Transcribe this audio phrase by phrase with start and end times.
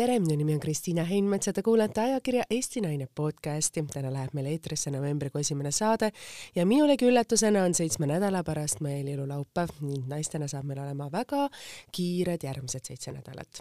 [0.00, 3.82] tere, minu nimi on Kristiina Heinmets ja te kuulete ajakirja Eesti Naine podcasti.
[3.92, 6.08] täna läheb meil eetrisse novembrikuu esimene saade
[6.56, 11.48] ja minulegi üllatusena on seitsme nädala pärast meil jõululaupäev ning naistena saab meil olema väga
[11.92, 13.60] kiired järgmised seitse nädalat.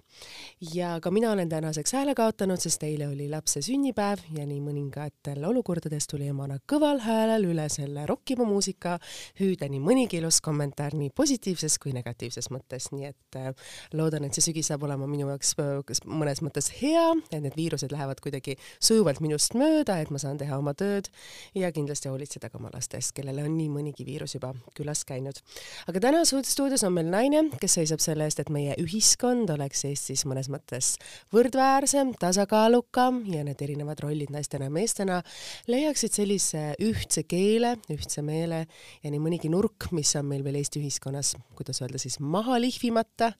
[0.74, 5.44] ja ka mina olen tänaseks hääle kaotanud, sest eile oli lapse sünnipäev ja nii mõningatel
[5.44, 8.96] olukordades tuli emana kõval häälel üle selle rokkiva muusika
[9.42, 13.52] hüüda nii mõnigi ilus kommentaar nii positiivses kui negatiivses mõttes, nii et äh,
[13.92, 17.92] loodan, et see sügis saab olema minu jaoks kas mõnes mõttes hea, et need viirused
[17.92, 21.10] lähevad kuidagi sujuvalt minust mööda, et ma saan teha oma tööd
[21.58, 25.40] ja kindlasti hoolitseda ka oma lastest, kellele on nii mõnigi viirus juba külas käinud.
[25.88, 30.26] aga täna stuudios on meil naine, kes seisab selle eest, et meie ühiskond oleks Eestis
[30.30, 30.98] mõnes mõttes
[31.34, 35.22] võrdväärsem, tasakaalukam ja need erinevad rollid naistena ja meestena
[35.68, 38.66] leiaksid sellise ühtse keele, ühtse meele
[39.04, 43.32] ja nii mõnigi nurk, mis on meil veel Eesti ühiskonnas, kuidas öelda siis maha lihvimata,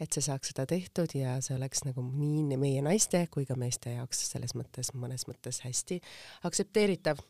[0.00, 3.94] et see saaks seda tehtud ja see oleks nagu nii meie naiste kui ka meeste
[3.96, 6.00] jaoks selles mõttes mõnes mõttes hästi
[6.46, 7.20] aktsepteeritav.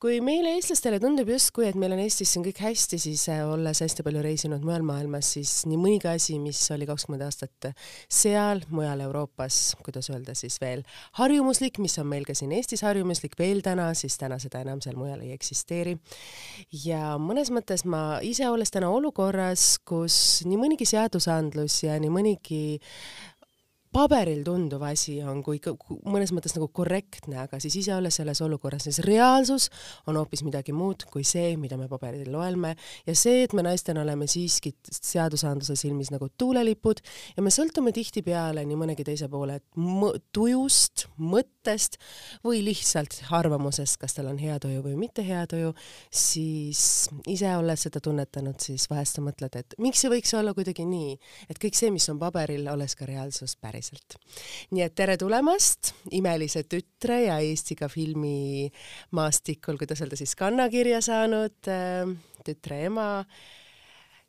[0.00, 3.82] kui meile, eestlastele tundub justkui, et meil on Eestis siin kõik hästi, siis äh, olles
[3.82, 7.70] hästi palju reisinud mujal maailmas, siis nii mõnigi asi, mis oli kakskümmend aastat
[8.08, 10.84] seal, mujal Euroopas, kuidas öelda siis veel
[11.20, 14.98] harjumuslik, mis on meil ka siin Eestis harjumuslik veel täna, siis täna seda enam seal
[15.00, 15.96] mujal ei eksisteeri.
[16.84, 22.62] ja mõnes mõttes ma ise, olles täna olukorras, kus nii mõnigi seadusandlus ja nii mõnigi
[23.90, 25.58] paberil tunduv asi on kui
[26.06, 29.66] mõnes mõttes nagu korrektne, aga siis ise olles selles olukorras, siis reaalsus
[30.10, 32.76] on hoopis midagi muud kui see, mida me paberil loeme.
[33.08, 37.02] Ja see, et me naistena oleme siiski seadusandluse silmis nagu tuulelipud
[37.36, 39.58] ja me sõltume tihtipeale nii mõnegi teise poole
[40.30, 41.98] tujust, mõttest
[42.46, 45.74] või lihtsalt arvamusest, kas tal on hea tuju või mitte hea tuju,
[46.14, 50.86] siis ise olles seda tunnetanud, siis vahest sa mõtled, et miks see võiks olla kuidagi
[50.86, 51.18] nii,
[51.50, 54.16] et kõik see, mis on paberil, oleks ka reaalsus päris päriselt.
[54.70, 62.10] nii et tere tulemast, Imelise tütre ja Eestiga filmimaastikul, kuidas öelda siis kannakirja saanud äh,
[62.44, 63.24] tütre ema,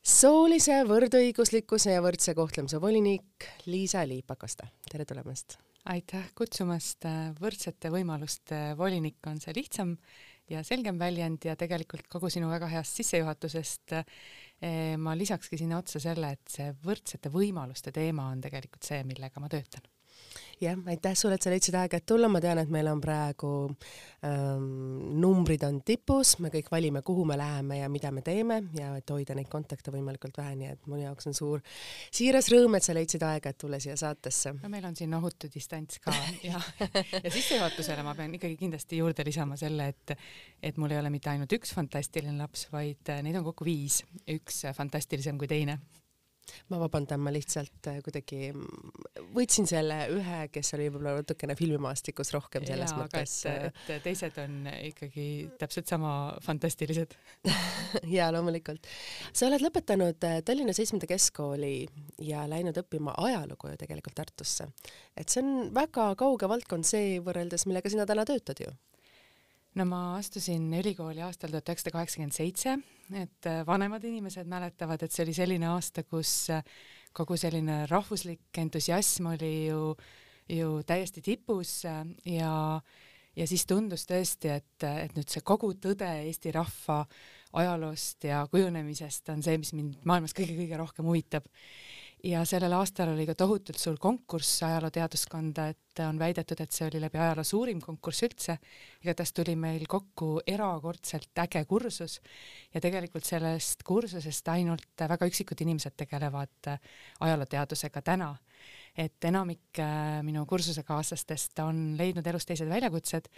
[0.01, 5.59] soolise võrdõiguslikkuse ja võrdse kohtlemise volinik Liisa-Ly Pakosta, tere tulemast!
[5.89, 7.07] aitäh kutsumast,
[7.41, 9.95] võrdsete võimaluste volinik on see lihtsam
[10.51, 13.99] ja selgem väljend ja tegelikult kogu sinu väga heast sissejuhatusest
[14.61, 19.41] Eh, ma lisakski sinna otsa selle, et see võrdsete võimaluste teema on tegelikult see, millega
[19.41, 19.87] ma töötan
[20.61, 23.51] jah, aitäh sulle, et sa leidsid aega, et tulla, ma tean, et meil on praegu
[24.25, 24.65] ähm,
[25.21, 29.13] numbrid on tipus, me kõik valime, kuhu me läheme ja mida me teeme ja et
[29.13, 31.63] hoida neid kontakte võimalikult vähe, nii et minu jaoks on suur
[32.11, 34.55] siiras rõõm, et sa leidsid aega, et tulla siia saatesse.
[34.61, 36.15] no meil on siin ohutu distants ka
[36.49, 36.61] ja,
[37.17, 40.17] ja sissejuhatusele ma pean ikkagi kindlasti juurde lisama selle, et
[40.61, 44.63] et mul ei ole mitte ainult üks fantastiline laps, vaid neid on kokku viis, üks
[44.77, 45.79] fantastilisem kui teine
[46.71, 52.33] ma vabandan, ma lihtsalt äh, kuidagi mm, võtsin selle ühe, kes oli võib-olla natukene filmimaastikus
[52.35, 53.35] rohkem selles Jaa, mõttes.
[53.49, 55.25] Äh, et teised on ikkagi
[55.61, 56.13] täpselt sama
[56.45, 57.15] fantastilised
[58.17, 58.89] jaa, loomulikult.
[59.31, 61.75] sa oled lõpetanud äh, Tallinna Seitsmenda Keskkooli
[62.27, 64.69] ja läinud õppima ajalugu ju tegelikult Tartusse.
[65.17, 68.71] et see on väga kauge valdkond see võrreldes, millega sina täna töötad ju
[69.79, 72.75] no ma astusin ülikooli aastal tuhat üheksasada kaheksakümmend seitse,
[73.17, 76.63] et äh, vanemad inimesed mäletavad, et see oli selline aasta, kus äh,
[77.13, 79.95] kogu selline rahvuslik entusiasm oli ju,
[80.49, 82.03] ju täiesti tipus äh,
[82.37, 82.53] ja,
[83.35, 87.03] ja siis tundus tõesti, et, et nüüd see kogu tõde Eesti rahva
[87.61, 91.49] ajaloost ja kujunemisest on see, mis mind maailmas kõige-kõige rohkem huvitab
[92.23, 97.01] ja sellel aastal oli ka tohutult suur konkurss ajalooteaduskonda, et on väidetud, et see oli
[97.01, 98.57] läbi ajaloo suurim konkurss üldse.
[99.01, 102.19] igatahes tuli meil kokku erakordselt äge kursus
[102.73, 106.71] ja tegelikult sellest kursusest ainult väga üksikud inimesed tegelevad
[107.19, 108.35] ajalooteadusega täna.
[108.97, 113.29] et enamik äh, minu kursusekaaslastest on leidnud elus teised väljakutsed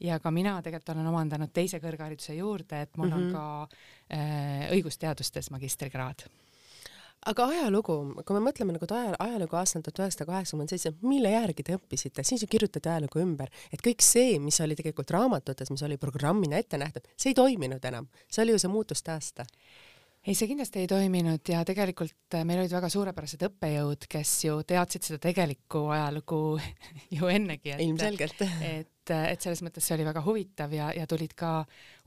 [0.00, 3.16] ja ka mina tegelikult olen omandanud teise kõrghariduse juurde, et mul mm -hmm.
[3.16, 3.32] on mhm.
[3.32, 3.68] ka
[4.12, 6.28] äh, õigusteadustes magistrikraad
[7.26, 11.66] aga ajalugu, kui me mõtleme nagu aja, ajalugu aastal tuhat üheksasada kaheksakümmend seitse, mille järgi
[11.66, 15.84] te õppisite, siis ju kirjutati ajalugu ümber, et kõik see, mis oli tegelikult raamatutes, mis
[15.86, 19.48] oli programmina ette nähtud, see ei toiminud enam, see oli ju see muutuste aasta
[20.28, 24.60] ei, see kindlasti ei toiminud ja tegelikult äh, meil olid väga suurepärased õppejõud, kes ju
[24.68, 26.40] teadsid seda tegelikku ajalugu
[27.16, 27.72] ju ennegi.
[27.84, 28.44] ilmselgelt.
[28.66, 31.52] et, et selles mõttes see oli väga huvitav ja, ja tulid ka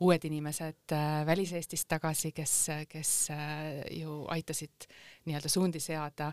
[0.06, 2.56] uued inimesed äh, väliseestist tagasi, kes,
[2.92, 4.90] kes äh, ju aitasid
[5.26, 6.32] nii-öelda suundi seada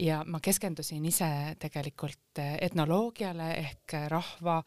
[0.00, 1.30] ja ma keskendusin ise
[1.60, 4.60] tegelikult etnoloogiale ehk rahva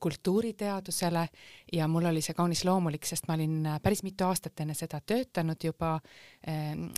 [0.00, 1.28] kultuuriteadusele
[1.72, 5.64] ja mul oli see kaunis loomulik, sest ma olin päris mitu aastat enne seda töötanud
[5.64, 5.98] juba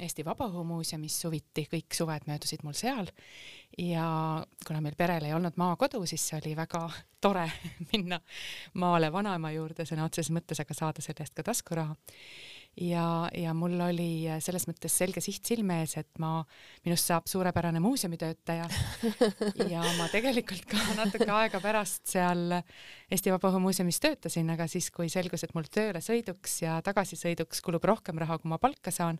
[0.00, 3.10] Eesti Vabaõhumuuseumis suviti, kõik suved möödusid mul seal.
[3.78, 4.06] Ja
[4.66, 6.86] kuna meil perel ei olnud maakodu, siis oli väga
[7.26, 7.48] tore
[7.92, 8.20] minna
[8.74, 11.96] maale vanaema juurde sõna otseses mõttes, aga saada selle eest ka taskuraha
[12.76, 16.40] ja, ja mul oli selles mõttes selge siht silme ees, et ma,
[16.84, 18.68] minust saab suurepärane muuseumitöötaja.
[19.66, 22.58] Ja ma tegelikult ka natuke aega pärast seal
[23.12, 28.20] Eesti Vabaõhumuuseumis töötasin, aga siis, kui selgus, et mul tööle sõiduks ja tagasisõiduks kulub rohkem
[28.20, 29.18] raha, kui ma palka saan,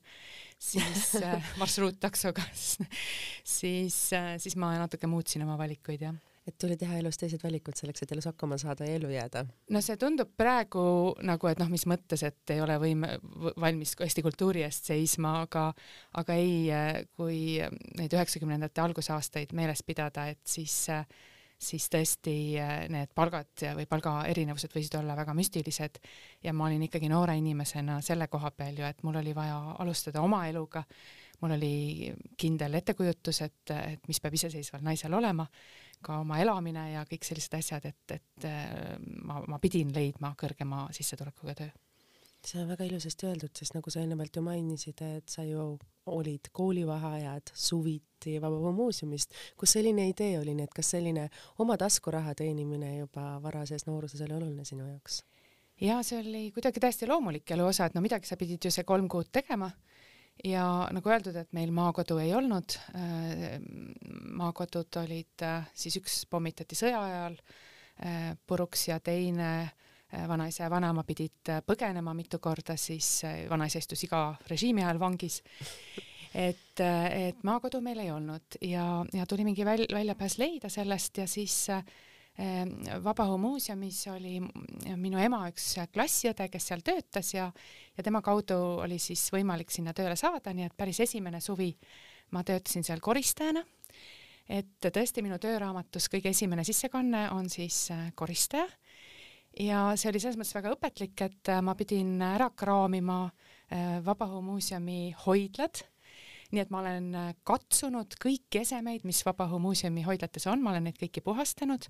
[0.62, 6.98] siis äh, marsruuttaksoga siis, äh, siis ma natuke muutsin oma valikuid, jah et tuli teha
[7.00, 9.44] elus teised valikud selleks, et elus hakkama saada ja ellu jääda?
[9.75, 10.87] no see tundub praegu
[11.26, 13.06] nagu, et noh, mis mõttes, et ei ole võim-,
[13.60, 15.69] valmis Eesti kultuuri eest seisma, aga
[16.20, 16.69] aga ei,
[17.16, 17.40] kui
[17.98, 20.84] neid üheksakümnendate algusaastaid meeles pidada, et siis
[21.56, 22.32] siis tõesti
[22.93, 26.00] need palgad või palgaerinevused võisid olla väga müstilised.
[26.44, 30.20] Ja ma olin ikkagi noore inimesena selle koha peal ju, et mul oli vaja alustada
[30.20, 30.84] oma eluga,
[31.40, 35.48] mul oli kindel ettekujutus, et, et mis peab iseseisval naisel olema
[36.06, 38.94] ka oma elamine ja kõik sellised asjad, et, et äh,
[39.26, 41.75] ma, ma pidin leidma kõrgema sissetulekuga töö.
[42.47, 45.73] see on väga ilusasti öeldud, sest nagu sa eelnevalt ju mainisid, et sa ju
[46.06, 51.26] olid koolivaheajad suviti Vabamuuseumist, kus selline idee oli, nii et kas selline
[51.58, 55.25] oma taskuraha teenimine juba varases nooruses oli oluline sinu jaoks?
[55.81, 58.87] ja see oli kuidagi täiesti loomulik elu osa, et no midagi sa pidid ju see
[58.88, 59.70] kolm kuud tegema
[60.44, 63.56] ja nagu öeldud, et meil maakodu ei olnud, äh,
[64.37, 69.71] maakodud olid äh, siis üks pommitati sõja ajal äh, puruks ja teine
[70.31, 75.41] vanaisa ja vanaema pidid põgenema mitu korda, siis vanaisa istus iga režiimi ajal vangis.
[76.31, 81.27] et, et maakodu meil ei olnud ja, ja tuli mingi väl, väljapääs leida sellest ja
[81.27, 81.82] siis äh,
[82.37, 82.75] Ehm,
[83.05, 84.35] Vabaõhumuuseumis oli
[85.00, 87.47] minu ema üks klassiõde, kes seal töötas ja,
[87.97, 91.71] ja tema kaudu oli siis võimalik sinna tööle saada, nii et päris esimene suvi
[92.35, 93.65] ma töötasin seal koristajana.
[94.47, 98.69] et tõesti minu tööraamatus kõige esimene sissekanne on siis äh, koristaja
[99.59, 105.17] ja see oli selles mõttes väga õpetlik, et äh, ma pidin ära kraamima äh, Vabaõhumuuseumi
[105.25, 105.82] hoidlad
[106.52, 107.10] nii et ma olen
[107.48, 111.88] katsunud kõiki esemeid, mis Vabaõhumuuseumi hoidlates on, ma olen neid kõiki puhastanud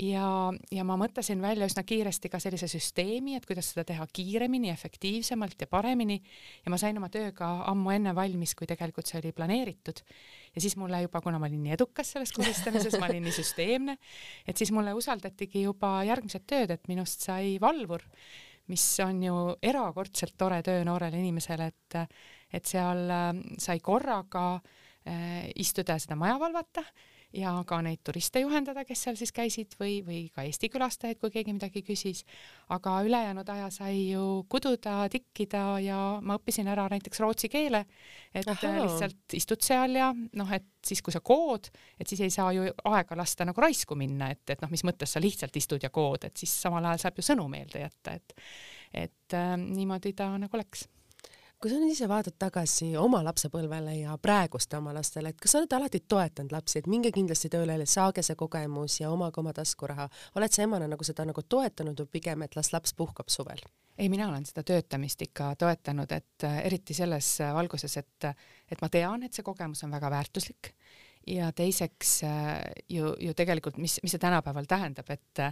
[0.00, 0.26] ja,
[0.72, 5.60] ja ma mõtlesin välja üsna kiiresti ka sellise süsteemi, et kuidas seda teha kiiremini, efektiivsemalt
[5.64, 6.18] ja paremini
[6.64, 10.02] ja ma sain oma tööga ammu enne valmis, kui tegelikult see oli planeeritud.
[10.54, 13.98] ja siis mulle juba, kuna ma olin nii edukas selles koristamises, ma olin nii süsteemne,
[14.46, 18.02] et siis mulle usaldatigi juba järgmised tööd, et minust sai valvur,
[18.72, 21.98] mis on ju erakordselt tore töö noorele inimesele, et,
[22.54, 26.84] et seal äh, sai korraga äh, istuda ja seda maja valvata
[27.34, 31.32] ja ka neid turiste juhendada, kes seal siis käisid või, või ka Eesti külastajaid, kui
[31.34, 32.22] keegi midagi küsis.
[32.72, 37.84] aga ülejäänud aja sai ju kududa, tikkida ja ma õppisin ära näiteks rootsi keele,
[38.34, 38.72] et Aha.
[38.78, 41.68] lihtsalt istud seal ja noh, et siis kui sa kood,
[41.98, 45.16] et siis ei saa ju aega lasta nagu raisku minna, et, et noh, mis mõttes
[45.16, 48.40] sa lihtsalt istud ja kood, et siis samal ajal saab ju sõnu meelde jätta, et
[48.94, 50.86] et äh, niimoodi ta nagu läks
[51.60, 55.62] kui sa nüüd ise vaatad tagasi oma lapsepõlvele ja praeguste oma lastele, et kas sa
[55.62, 60.08] oled alati toetanud lapsi, et minge kindlasti tööle, saage see kogemus ja omage oma taskuraha,
[60.38, 63.64] oled sa emana nagu seda nagu toetanud või pigem, et las laps puhkab suvel?
[63.98, 68.26] ei, mina olen seda töötamist ikka toetanud, et eriti selles valguses, et,
[68.66, 70.74] et ma tean, et see kogemus on väga väärtuslik
[71.26, 75.42] ja teiseks äh, ju, ju tegelikult, mis, mis see tänapäeval tähendab, et,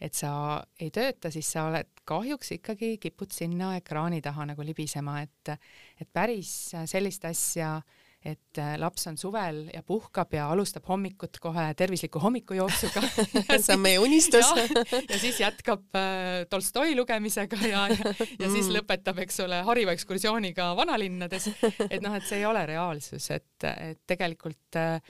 [0.00, 0.32] et sa
[0.80, 5.56] ei tööta, siis sa oled kahjuks ikkagi kipud sinna ekraani taha nagu libisema, et,
[6.00, 6.52] et päris
[6.88, 12.20] sellist asja äh, et äh, laps on suvel ja puhkab ja alustab hommikut kohe tervisliku
[12.22, 13.02] hommikujooksuga
[13.64, 14.50] see on meie unistus
[15.12, 18.76] ja siis jätkab äh, Tolstoi lugemisega ja, ja, ja siis mm.
[18.78, 21.50] lõpetab, eks ole, hariva ekskursiooniga vanalinnades.
[21.88, 25.00] et noh, et see ei ole reaalsus, et, et tegelikult äh,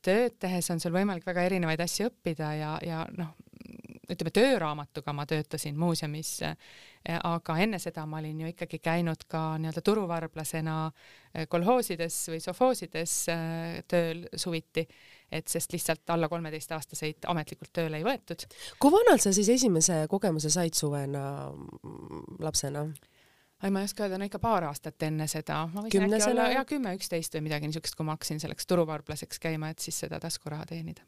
[0.00, 3.34] tööd tehes on sul võimalik väga erinevaid asju õppida ja, ja noh,
[4.10, 6.56] ütleme tööraamatuga ma töötasin muuseumis, eh,
[7.24, 13.14] aga enne seda ma olin ju ikkagi käinud ka nii-öelda turuvarblasena eh, kolhoosides või sofoosides
[13.32, 14.86] eh, tööl suviti,
[15.30, 18.46] et sest lihtsalt alla kolmeteistaastaseid ametlikult tööle ei võetud.
[18.78, 22.86] kui vanalt sa siis esimese kogemuse said suvena mm, lapsena?
[23.62, 26.50] ei, ma ei oska öelda, no ikka paar aastat enne seda, ma võisin äkki olla
[26.54, 30.20] ja kümme, üksteist või midagi niisugust, kui ma hakkasin selleks turuvarblaseks käima, et siis seda
[30.22, 31.04] taskuraha teenida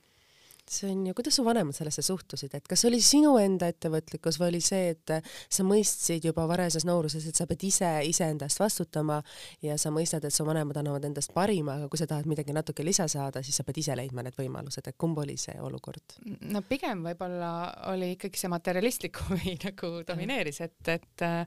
[0.71, 4.53] see on ju, kuidas su vanemad sellesse suhtusid, et kas oli sinu enda ettevõtlikkus või
[4.53, 9.21] oli see, et sa mõistsid juba varajases nooruses, et sa pead ise iseenda eest vastutama
[9.65, 12.87] ja sa mõistad, et su vanemad annavad endast parima, aga kui sa tahad midagi natuke
[12.87, 16.19] lisa saada, siis sa pead ise leidma need võimalused, et kumb oli see olukord?
[16.53, 17.53] no pigem võib-olla
[17.93, 21.45] oli ikkagi see materialistlik huvi nagu domineeris, et, et äh,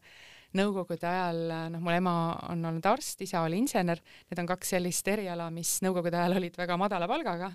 [0.56, 1.42] nõukogude ajal,
[1.74, 2.14] noh, mul ema
[2.52, 6.58] on olnud arst, isa oli insener, need on kaks sellist eriala, mis nõukogude ajal olid
[6.60, 7.52] väga madala palgaga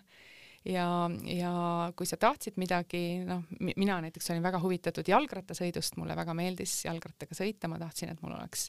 [0.69, 0.87] ja,
[1.25, 1.53] ja
[1.97, 7.37] kui sa tahtsid midagi, noh, mina näiteks olin väga huvitatud jalgrattasõidust, mulle väga meeldis jalgrattaga
[7.37, 8.69] sõita, ma tahtsin, et mul oleks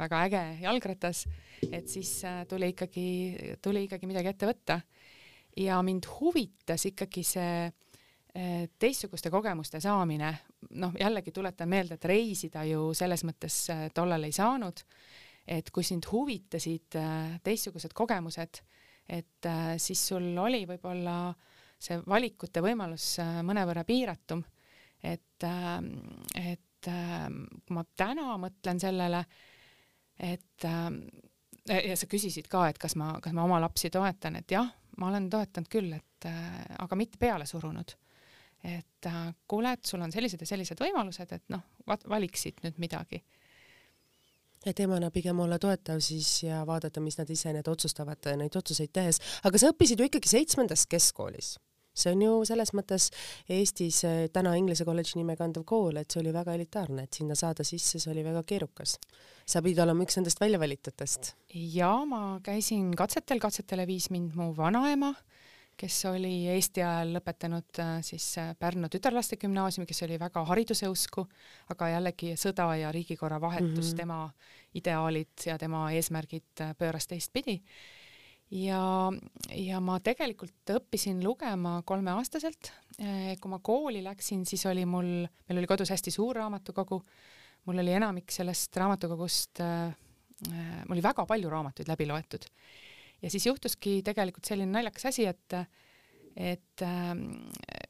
[0.00, 1.24] väga äge jalgratas,
[1.70, 3.06] et siis äh, tuli ikkagi,
[3.62, 4.80] tuli ikkagi midagi ette võtta.
[5.56, 10.34] ja mind huvitas ikkagi see äh, teistsuguste kogemuste saamine,
[10.76, 14.84] noh, jällegi tuletan meelde, et reisida ju selles mõttes äh, tollal ei saanud,
[15.48, 16.94] et kui sind huvitasid
[17.42, 18.60] teistsugused kogemused,
[19.08, 21.32] et äh, siis sul oli võib-olla
[21.80, 24.42] see valikute võimalus äh, mõnevõrra piiratum.
[25.02, 25.94] et, ähm,
[26.36, 29.24] et ähm, kui ma täna mõtlen sellele,
[30.18, 31.02] et ähm,
[31.66, 35.08] ja sa küsisid ka, et kas ma, kas ma oma lapsi toetan, et jah, ma
[35.08, 37.96] olen toetanud küll, et äh, aga mitte peale surunud.
[38.60, 39.06] et
[39.48, 43.22] kuule, et sul on sellised ja sellised võimalused, et noh, valiksid nüüd midagi
[44.66, 48.92] et emana pigem olla toetav siis ja vaadata, mis nad ise need otsustavad, neid otsuseid
[48.92, 49.20] tehes.
[49.44, 51.56] aga sa õppisid ju ikkagi seitsmendas keskkoolis.
[52.00, 53.08] see on ju selles mõttes
[53.50, 57.34] Eestis eh, täna Inglise kolledži nime kandev kool, et see oli väga elitaarne, et sinna
[57.34, 58.98] saada sisse, see oli väga keerukas.
[59.46, 61.34] sa pidid olema üks nendest väljavalitutest.
[61.54, 65.14] ja ma käisin katsetel, katsetele viis mind mu vanaema
[65.80, 70.90] kes oli Eesti ajal lõpetanud äh, siis äh, Pärnu tütarlaste gümnaasiumi, kes oli väga hariduse
[70.92, 71.24] usku,
[71.72, 73.96] aga jällegi sõda ja riigikorra vahetus mm, -hmm.
[74.02, 74.18] tema
[74.76, 77.60] ideaalid ja tema eesmärgid äh, pööras teistpidi.
[78.50, 78.82] ja,
[79.56, 82.72] ja ma tegelikult õppisin lugema kolmeaastaselt.
[83.40, 87.02] kui ma kooli läksin, siis oli mul, meil oli kodus hästi suur raamatukogu,
[87.64, 89.62] mul oli enamik sellest raamatukogust,
[90.50, 92.44] mul oli väga palju raamatuid läbi loetud
[93.22, 95.60] ja siis juhtuski tegelikult selline naljakas asi, et
[96.36, 97.08] et äh,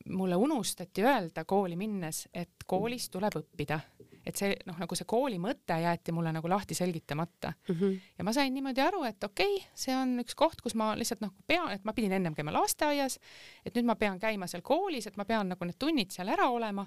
[0.08, 3.80] mulle unustati öelda kooli minnes, et koolis tuleb õppida.
[4.26, 7.74] et see noh, nagu see kooli mõte jäeti mulle nagu lahti selgitamata mm.
[7.74, 8.00] -hmm.
[8.18, 11.20] ja ma sain niimoodi aru, et okei okay,, see on üks koht, kus ma lihtsalt
[11.20, 13.18] noh, pean, et ma pidin ennem käima lasteaias,
[13.64, 16.50] et nüüd ma pean käima seal koolis, et ma pean nagu need tunnid seal ära
[16.50, 16.86] olema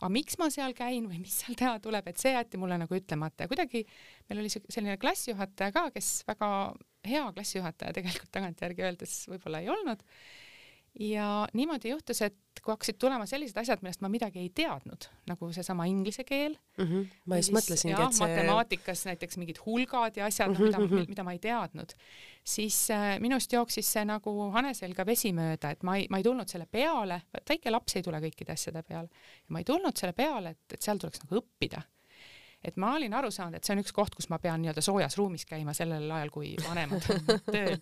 [0.00, 2.94] aga miks ma seal käin või mis seal teha tuleb, et see jäeti mulle nagu
[2.94, 3.84] ütlemata ja kuidagi
[4.28, 6.48] meil oli selline klassijuhataja ka, kes väga
[7.08, 10.02] hea klassijuhataja tegelikult tagantjärgi öeldes võib-olla ei olnud.
[11.00, 15.48] ja niimoodi juhtus, et kui hakkasid tulema sellised asjad, millest ma midagi ei teadnud, nagu
[15.56, 16.84] seesama inglise keel mm.
[16.84, 17.06] -hmm.
[17.26, 18.26] ma just mõtlesingi, et see.
[18.26, 20.66] matemaatikas näiteks mingid hulgad ja asjad mm, -hmm.
[20.66, 21.08] mida, mhm.
[21.08, 21.94] mida ma ei teadnud,
[22.44, 26.28] siis äh, minust jooksis see nagu hane selga vesi mööda, et ma ei, ma ei
[26.28, 30.12] tulnud selle peale, väike laps ei tule kõikide asjade peale ja ma ei tulnud selle
[30.12, 31.82] peale, et, et seal tuleks nagu õppida
[32.64, 35.16] et ma olin aru saanud, et see on üks koht, kus ma pean nii-öelda soojas
[35.18, 37.78] ruumis käima sellel ajal, kui vanemad on tööl.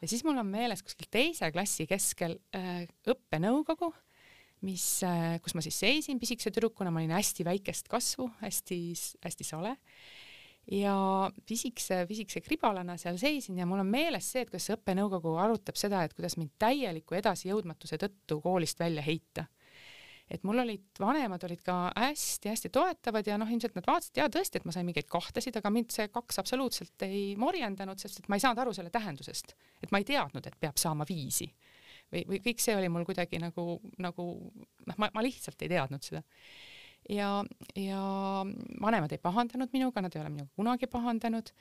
[0.00, 3.92] ja siis mul on meeles kuskil teise klassi keskel äh, õppenõukogu,
[4.66, 9.46] mis äh,, kus ma siis seisin pisikese tüdrukuna, ma olin hästi väikest kasvu hästi,, hästi-hästi
[9.46, 9.76] sole
[10.72, 10.94] ja
[11.46, 16.02] pisikese, pisikese kribalana seal seisin ja mul on meeles see, et kuidas õppenõukogu arutab seda,
[16.04, 19.46] et kuidas mind täieliku edasijõudmatuse tõttu koolist välja heita
[20.30, 24.60] et mul olid, vanemad olid ka hästi-hästi toetavad ja noh, ilmselt nad vaatasid ja tõesti,
[24.60, 28.36] et ma sain mingeid kahtesid, aga mind see kaks absoluutselt ei morjendanud, sest et ma
[28.36, 31.48] ei saanud aru selle tähendusest, et ma ei teadnud, et peab saama viisi
[32.12, 34.28] või, või kõik see oli mul kuidagi nagu, nagu
[34.88, 36.22] noh, ma, ma lihtsalt ei teadnud seda.
[37.08, 37.30] ja,
[37.76, 38.00] ja
[38.80, 41.52] vanemad ei pahandanud minuga, nad ei ole minuga kunagi pahandanud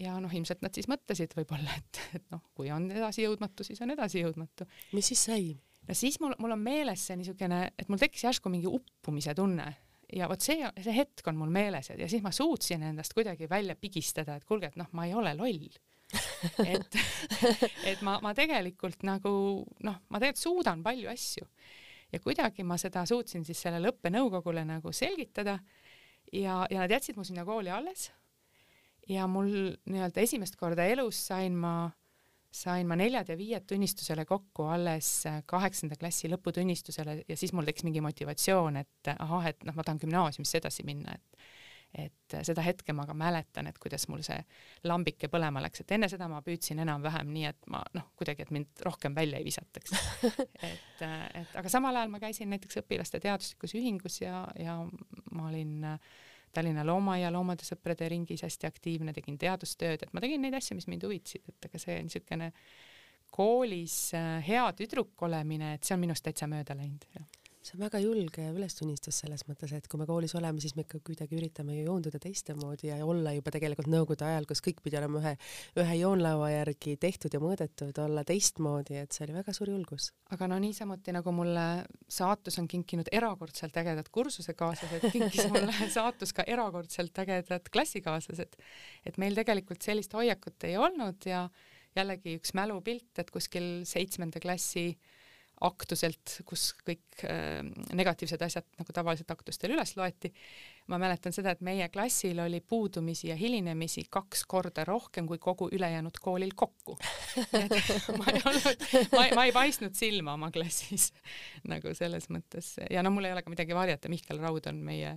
[0.00, 3.94] ja noh, ilmselt nad siis mõtlesid võib-olla, et, et noh, kui on edasijõudmatu, siis on
[3.96, 4.68] edasijõudmatu.
[4.96, 5.52] mis siis sai?
[5.88, 9.68] No siis mul, mul on meeles see niisugune, et mul tekkis järsku mingi uppumise tunne.
[10.12, 13.76] Ja vot see, see hetk on mul meeles ja, siis ma suutsin endast kuidagi välja
[13.80, 15.70] pigistada, et kuulge, et noh, ma ei ole loll.
[16.66, 16.98] Et,
[17.90, 19.32] et ma, ma tegelikult nagu
[19.86, 21.48] noh, ma tegelikult suudan palju asju.
[22.12, 25.56] Ja kuidagi ma seda suutsin siis sellele õppenõukogule nagu selgitada.
[26.32, 28.10] Ja, ja nad jätsid mu sinna kooli alles.
[29.08, 29.48] ja mul
[29.90, 31.90] nii-öelda esimest korda elus sain ma
[32.52, 37.68] sain ma neljad ja viied tunnistusele kokku alles äh, kaheksanda klassi lõputunnistusele ja siis mul
[37.68, 41.44] tekkis mingi motivatsioon, et ahah, et noh, ma tahan gümnaasiumisse edasi minna, et
[41.92, 44.38] et seda hetke ma ka mäletan, et kuidas mul see
[44.88, 48.52] lambike põlema läks, et enne seda ma püüdsin enam-vähem nii, et ma noh, kuidagi, et
[48.54, 49.92] mind rohkem välja ei visataks.
[50.70, 54.78] et, et aga samal ajal ma käisin näiteks õpilaste teaduslikus ühingus ja, ja
[55.36, 56.16] ma olin äh,
[56.52, 60.88] Tallinna Loomaaia Loomade Sõprade ringis hästi aktiivne, tegin teadustööd, et ma tegin neid asju, mis
[60.90, 62.52] mind huvitasid, et ega see niisugune
[63.32, 67.08] koolis äh, hea tüdruk olemine, et see on minust täitsa mööda läinud
[67.62, 70.98] see on väga julge ülestunnistus selles mõttes, et kui me koolis oleme, siis me ikka
[71.06, 75.20] kuidagi üritame ju joonduda teistmoodi ja olla juba tegelikult nõukogude ajal, kus kõik pidi olema
[75.20, 75.32] ühe,
[75.78, 80.10] ühe joonlaua järgi tehtud ja mõõdetud, olla teistmoodi, et see oli väga suur julgus.
[80.34, 81.66] aga no niisamuti nagu mulle
[82.10, 88.58] saatus on kinkinud erakordselt ägedad kursusekaaslased, kinkis mulle saatus ka erakordselt ägedad klassikaaslased.
[89.06, 91.46] et meil tegelikult sellist hoiakut ei olnud ja
[91.96, 94.96] jällegi üks mälupilt, et kuskil seitsmenda klassi
[95.62, 97.60] aktuselt, kus kõik äh,
[97.94, 100.32] negatiivsed asjad nagu tavaliselt aktustel üles loeti.
[100.90, 105.68] ma mäletan seda, et meie klassil oli puudumisi ja hilinemisi kaks korda rohkem kui kogu
[105.72, 106.98] ülejäänud koolil kokku.
[108.18, 111.12] ma ei olnud, ma, ma ei paistnud silma oma klassis
[111.72, 115.16] nagu selles mõttes ja no mul ei ole ka midagi varjata, Mihkel Raud on meie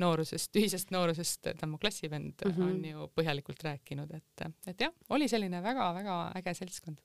[0.00, 2.68] noorusest, ühisest noorusest, ta on mu klassivend mm, -hmm.
[2.68, 7.02] on ju põhjalikult rääkinud, et, et jah, oli selline väga-väga äge seltskond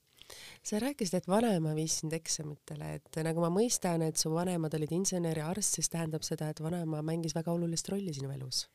[0.63, 4.95] sa rääkisid, et vanaema viis sind eksamitele, et nagu ma mõistan, et su vanemad olid
[4.97, 8.65] insener ja arst, siis tähendab seda, et vanaema mängis väga olulist rolli sinu elus.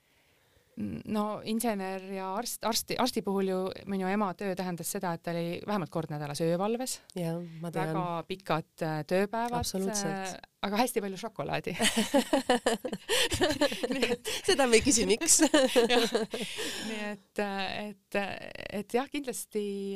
[1.12, 3.56] No insener ja arst, arsti, arsti puhul ju
[3.92, 6.94] minu ema töö tähendas seda, et ta oli vähemalt kord nädalas öövalves.
[7.12, 9.68] väga pikad äh, tööpäevad,
[10.08, 10.32] äh,
[10.64, 11.76] aga hästi palju šokolaadi.
[14.48, 15.42] Seda me ei küsi, miks.
[16.88, 18.20] Nii et, äh, et,
[18.80, 19.92] et jah, kindlasti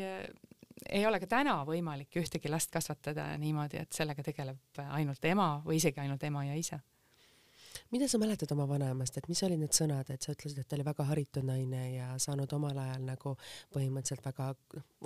[0.90, 5.80] ei ole ka täna võimalik ühtegi last kasvatada niimoodi, et sellega tegeleb ainult ema või
[5.80, 6.80] isegi ainult ema ja isa.
[7.90, 10.76] mida sa mäletad oma vanaemast, et mis olid need sõnad, et sa ütlesid, et ta
[10.76, 13.34] oli väga haritud naine ja saanud omal ajal nagu
[13.74, 14.46] põhimõtteliselt väga,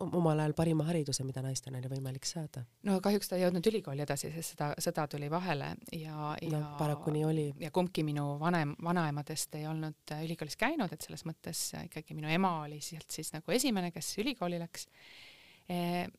[0.06, 2.64] omal ajal parima hariduse, mida naistel oli võimalik saada?
[2.86, 6.74] no kahjuks ta ei jõudnud ülikooli edasi, sest seda, sõda tuli vahele ja, ja no,
[6.78, 7.48] paraku nii oli.
[7.60, 12.60] ja kumbki minu vanem, vanaemadest ei olnud ülikoolis käinud, et selles mõttes ikkagi minu ema
[12.62, 14.88] oli sealt siis nagu esimene, kes ülikooli läks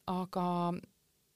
[0.08, 0.46] aga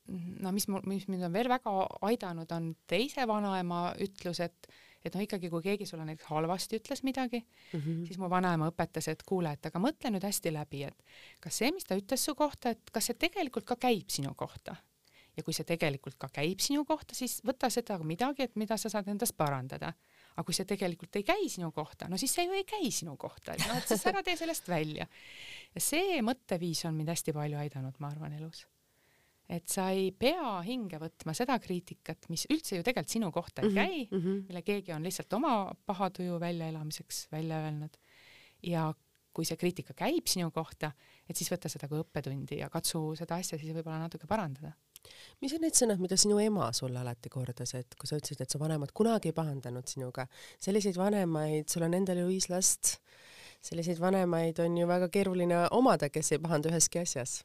[0.08, 1.74] no mis mul, mis mind on veel väga
[2.08, 4.70] aidanud, on teise vanaema ütlus, et
[5.06, 8.06] et noh, ikkagi kui keegi sulle näiteks halvasti ütles midagi mm, -hmm.
[8.08, 11.04] siis mu vanaema õpetas, et kuule, et aga mõtle nüüd hästi läbi, et
[11.40, 14.76] kas see, mis ta ütles su kohta, et kas see tegelikult ka käib sinu kohta.
[15.38, 18.90] ja kui see tegelikult ka käib sinu kohta, siis võta seda midagi, et mida sa
[18.90, 19.94] saad endast parandada.
[20.36, 23.18] aga kui see tegelikult ei käi sinu kohta, no siis see ju ei käi sinu
[23.18, 25.08] kohta, et noh, et siis ära tee sellest välja
[25.76, 28.66] ja see mõtteviis on mind hästi palju aidanud, ma arvan, elus.
[29.50, 33.70] et sa ei pea hinge võtma seda kriitikat, mis üldse ju tegelikult sinu kohta ei
[33.70, 34.46] mhm, käi mm, -hmm.
[34.48, 37.98] mille keegi on lihtsalt oma paha tuju väljaelamiseks välja öelnud.
[38.64, 38.94] ja
[39.36, 40.92] kui see kriitika käib sinu kohta,
[41.30, 44.72] et siis võta seda kui õppetundi ja katsu seda asja siis võib-olla natuke parandada
[45.44, 48.50] mis on need sõnad, mida sinu ema sulle alati kordas, et kui sa ütlesid, et
[48.50, 50.28] su vanemad kunagi ei pahandanud sinuga,
[50.64, 52.98] selliseid vanemaid, sul on endal ju viis last,
[53.66, 57.40] selliseid vanemaid on ju väga keeruline omada, kes ei pahanda üheski asjas.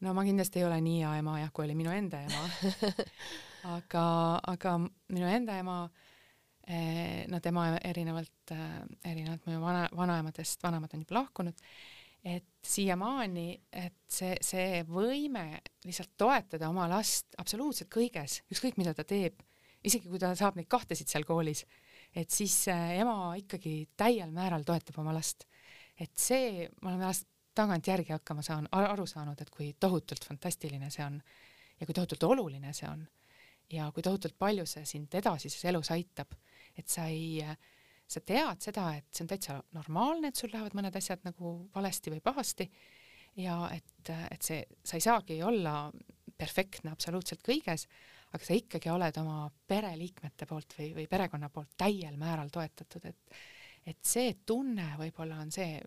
[0.00, 2.44] no ma kindlasti ei ole nii hea ema jah, kui oli minu enda ema
[3.76, 4.04] aga,
[4.54, 5.78] aga minu enda ema
[6.66, 8.76] eh, no tema erinevalt, eh,
[9.12, 11.66] erinevalt minu vana, vanaemadest, vanemad on juba lahkunud,
[12.24, 19.04] et siiamaani, et see, see võime lihtsalt toetada oma last absoluutselt kõiges, ükskõik mida ta
[19.08, 19.40] teeb,
[19.84, 21.64] isegi kui ta saab neid kahtesid seal koolis
[22.14, 25.46] et siis ema ikkagi täiel määral toetab oma last.
[26.00, 31.04] et see, ma olen alles tagantjärgi hakkama saan-, aru saanud, et kui tohutult fantastiline see
[31.04, 31.20] on
[31.80, 33.04] ja kui tohutult oluline see on
[33.72, 36.34] ja kui tohutult palju see sind edasises elus aitab,
[36.76, 37.42] et sa ei,
[38.10, 42.14] sa tead seda, et see on täitsa normaalne, et sul lähevad mõned asjad nagu valesti
[42.14, 42.66] või pahasti
[43.38, 45.90] ja et, et see, sa ei saagi olla
[46.40, 47.86] perfektne absoluutselt kõiges,
[48.30, 53.40] aga sa ikkagi oled oma pereliikmete poolt või, või perekonna poolt täiel määral toetatud, et
[53.88, 55.78] et see tunne võib-olla on see,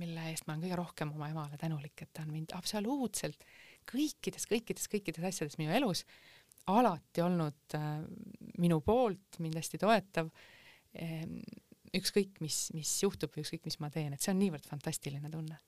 [0.00, 3.44] mille eest ma olen kõige rohkem oma emale tänulik, et ta on mind absoluutselt
[3.86, 6.02] kõikides, kõikides, kõikides asjades minu elus
[6.72, 8.00] alati olnud äh,
[8.58, 11.22] minu poolt, mind hästi toetav äh,,
[11.96, 15.60] ükskõik mis, mis juhtub või ükskõik mis ma teen, et see on niivõrd fantastiline tunne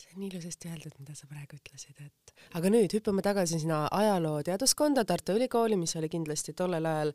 [0.00, 5.04] see on ilusasti öeldud, mida sa praegu ütlesid, et aga nüüd hüppame tagasi sinna ajalooteaduskonda
[5.06, 7.12] Tartu Ülikooli, mis oli kindlasti tollel ajal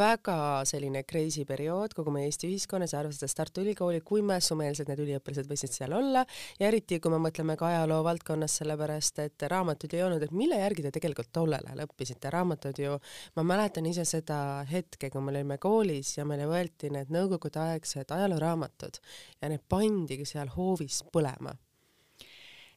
[0.00, 5.50] väga selline crazy periood kogu meie Eesti ühiskonnas arvestades Tartu Ülikooli, kui mässumeelsed need üliõpilased
[5.50, 6.24] võisid seal olla.
[6.58, 10.58] Ja eriti, kui me mõtleme ka ajaloo valdkonnas, sellepärast et raamatuid ei olnud, et mille
[10.58, 12.98] järgi te tegelikult tollel ajal õppisite, raamatud ju,
[13.38, 19.00] ma mäletan ise seda hetke, kui me olime koolis ja meile võeti need nõukogudeaegsed ajalooraamatud
[19.42, 21.54] ja need pandigi seal hoovis põlema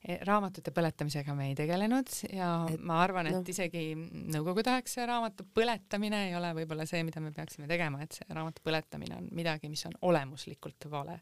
[0.02, 3.42] raamatute põletamisega me ei tegelenud ja et, ma arvan, et no.
[3.54, 3.94] isegi
[4.34, 9.20] nõukogudeaegse raamatu põletamine ei ole võib-olla see, mida me peaksime tegema, et see raamatu põletamine
[9.20, 11.20] on midagi, mis on olemuslikult vale.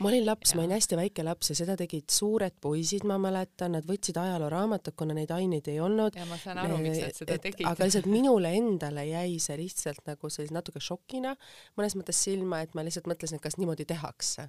[0.00, 3.76] ma olin laps, ma olin hästi väike laps ja seda tegid suured poisid, ma mäletan,
[3.76, 6.16] nad võtsid ajalooraamatut, kuna neid aineid ei olnud.
[6.16, 7.68] ja ma saan aru, miks nad seda tegid.
[7.68, 11.36] aga lihtsalt minule endale jäi see lihtsalt nagu sellise natuke šokina
[11.76, 14.48] mõnes mõttes silma, et ma lihtsalt mõtlesin, et kas niimoodi tehakse.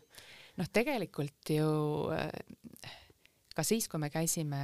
[0.55, 1.69] noh, tegelikult ju
[2.15, 2.29] äh,
[3.53, 4.59] ka siis, kui me käisime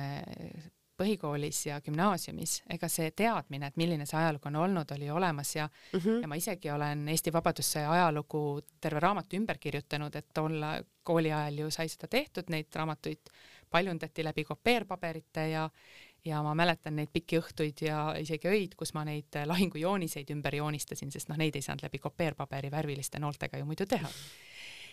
[0.99, 5.69] põhikoolis ja gümnaasiumis, ega see teadmine, et milline see ajalugu on olnud, oli olemas ja
[5.69, 6.21] mm -hmm.
[6.21, 10.73] ja ma isegi olen Eesti Vabadussõja ajalugu terve raamatu ümber kirjutanud, et olla
[11.03, 13.31] kooli ajal ju sai seda tehtud, neid raamatuid
[13.69, 15.69] paljundati läbi kopeerpaberite ja
[16.25, 21.11] ja ma mäletan neid pikki õhtuid ja isegi öid, kus ma neid lahingujooniseid ümber joonistasin,
[21.11, 24.09] sest noh, neid ei saanud läbi kopeerpaberi värviliste nooltega ju muidu teha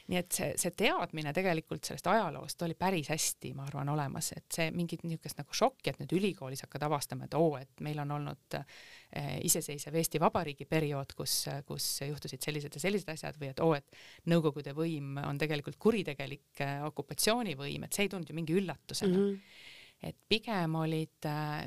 [0.07, 4.47] nii et see, see teadmine tegelikult sellest ajaloost oli päris hästi, ma arvan, olemas, et
[4.55, 8.15] see mingit niisugust nagu šokki, et nüüd ülikoolis hakkad avastama, et oo, et meil on
[8.19, 11.35] olnud eh, iseseisev Eesti Vabariigi periood, kus,
[11.67, 13.99] kus juhtusid sellised ja sellised asjad või et oo, et
[14.31, 19.29] Nõukogude võim on tegelikult kuritegelik eh, okupatsioonivõim, et see ei tulnud ju mingi üllatusena mm.
[19.35, 20.09] -hmm.
[20.11, 21.67] et pigem olid äh,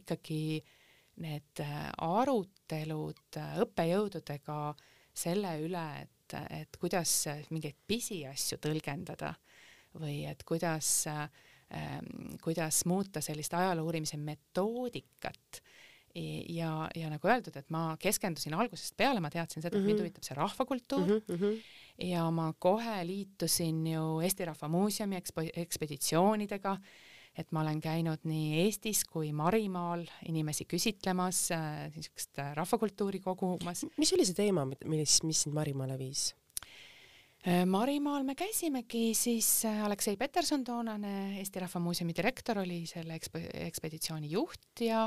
[0.00, 0.64] ikkagi
[1.24, 1.62] need
[2.04, 4.58] arutelud õppejõududega
[5.16, 7.12] selle üle, et et, et kuidas
[7.50, 9.34] mingeid pisiasju tõlgendada
[10.00, 15.62] või et kuidas ähm,, kuidas muuta sellist ajaloo uurimise metoodikat
[16.48, 19.86] ja, ja nagu öeldud, et ma keskendusin algusest peale, ma teadsin seda, et mm -hmm.
[19.86, 20.06] mind mhm.
[20.06, 21.62] huvitab see rahvakultuur mm -hmm.
[22.08, 26.78] ja ma kohe liitusin ju Eesti Rahva Muuseumi ekspo-, ekspeditsioonidega
[27.36, 33.84] et ma olen käinud nii Eestis kui Marimaal inimesi küsitlemas, äh, niisugust äh, rahvakultuuri kogumas.
[33.96, 36.30] mis oli see teema, mis, mis sind Marimaale viis?
[37.46, 43.42] Äh, Marimaal me käisimegi siis, Aleksei Peterson, toonane Eesti Rahva Muuseumi direktor, oli selle eksp-,
[43.68, 45.04] ekspeditsiooni juht ja,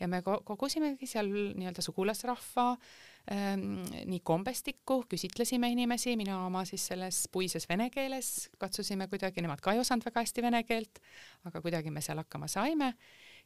[0.00, 2.90] ja me kogusimegi seal nii-öelda sugulasrahva äh,
[3.28, 9.74] nii kombestikku, küsitlesime inimesi, mina oma siis selles puises vene keeles, katsusime kuidagi, nemad ka
[9.76, 11.02] ei osanud väga hästi vene keelt,
[11.44, 12.94] aga kuidagi me seal hakkama saime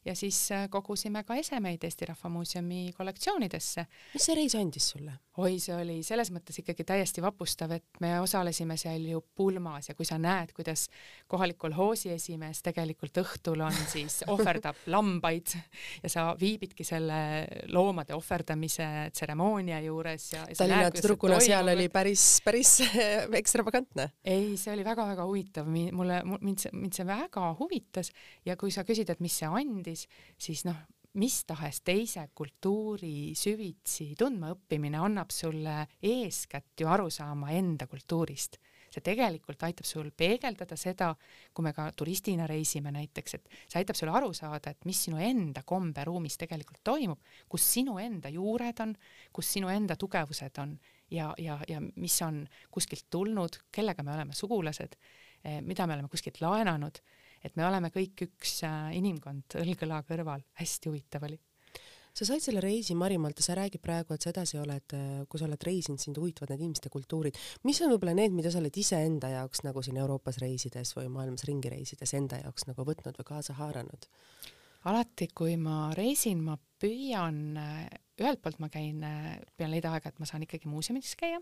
[0.05, 3.85] ja siis äh, kogusime ka esemeid Eesti Rahva Muuseumi kollektsioonidesse.
[4.13, 5.17] mis see reis andis sulle?
[5.41, 9.95] oi, see oli selles mõttes ikkagi täiesti vapustav, et me osalesime seal ju pulmas ja
[9.97, 10.85] kui sa näed, kuidas
[11.31, 15.55] kohalik kolhoosi esimees tegelikult õhtul on siis ohverdab lambaid
[16.03, 17.17] ja sa viibidki selle
[17.73, 22.75] loomade ohverdamise tseremoonia juures ja, ja Tallinna tüdrukuna seal oli päris, päris
[23.41, 24.11] ekstravagantne.
[24.21, 28.13] ei, see oli väga-väga huvitav, mulle, mind see, mind see väga huvitas
[28.45, 29.92] ja kui sa küsid, et mis see andis,
[30.37, 30.77] siis noh,
[31.19, 38.57] mis tahes teise kultuuri süvitsi tundmaõppimine annab sulle eeskätt ju arusaama enda kultuurist.
[38.93, 41.07] see tegelikult aitab sul peegeldada seda,
[41.49, 45.17] kui me ka turistina reisime näiteks, et see aitab sulle aru saada, et mis sinu
[45.17, 47.17] enda komberuumis tegelikult toimub,
[47.49, 48.93] kus sinu enda juured on,
[49.33, 50.77] kus sinu enda tugevused on
[51.09, 54.93] ja, ja, ja mis on kuskilt tulnud, kellega me oleme sugulased,
[55.41, 57.01] eh, mida me oleme kuskilt laenanud
[57.43, 61.39] et me oleme kõik üks äh, inimkond õlg õla kõrval, hästi huvitav oli
[62.13, 65.41] sa said selle reisi Marimaalt ja sa räägid praegu, et sa edasi oled, äh, kui
[65.41, 67.37] sa oled reisinud, sind huvitavad need inimeste kultuurid.
[67.63, 71.47] mis on võib-olla need, mida sa oled iseenda jaoks nagu siin Euroopas reisides või maailmas
[71.49, 74.07] ringi reisides enda jaoks nagu võtnud või kaasa haaranud?
[74.83, 77.87] alati, kui ma reisin, ma püüan, äh,
[78.19, 79.01] ühelt poolt ma käin,
[79.57, 81.39] püüan leida aega, et ma saan ikkagi muuseumides käia,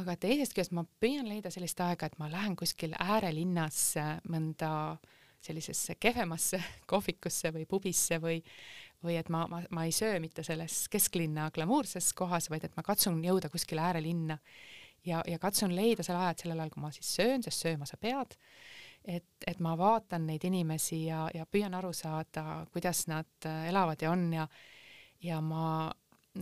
[0.00, 3.80] aga teisest küljest ma püüan leida sellist aega, et ma lähen kuskil äärelinnas
[4.28, 4.70] mõnda
[5.40, 6.60] sellisesse kehvemasse
[6.92, 8.42] kohvikusse või pubisse või
[9.04, 12.82] või et ma, ma, ma ei söö mitte selles kesklinna glamuurses kohas, vaid et ma
[12.82, 14.38] katsun jõuda kuskile äärelinna.
[15.06, 17.86] Ja, ja katsun leida selle aja, et sellel ajal, kui ma siis söön, sest sööma
[17.86, 18.34] sa pead,
[19.06, 24.02] et, et ma vaatan neid inimesi ja, ja püüan aru saada, kuidas nad äh, elavad
[24.02, 24.48] ja on ja
[25.22, 25.92] ja ma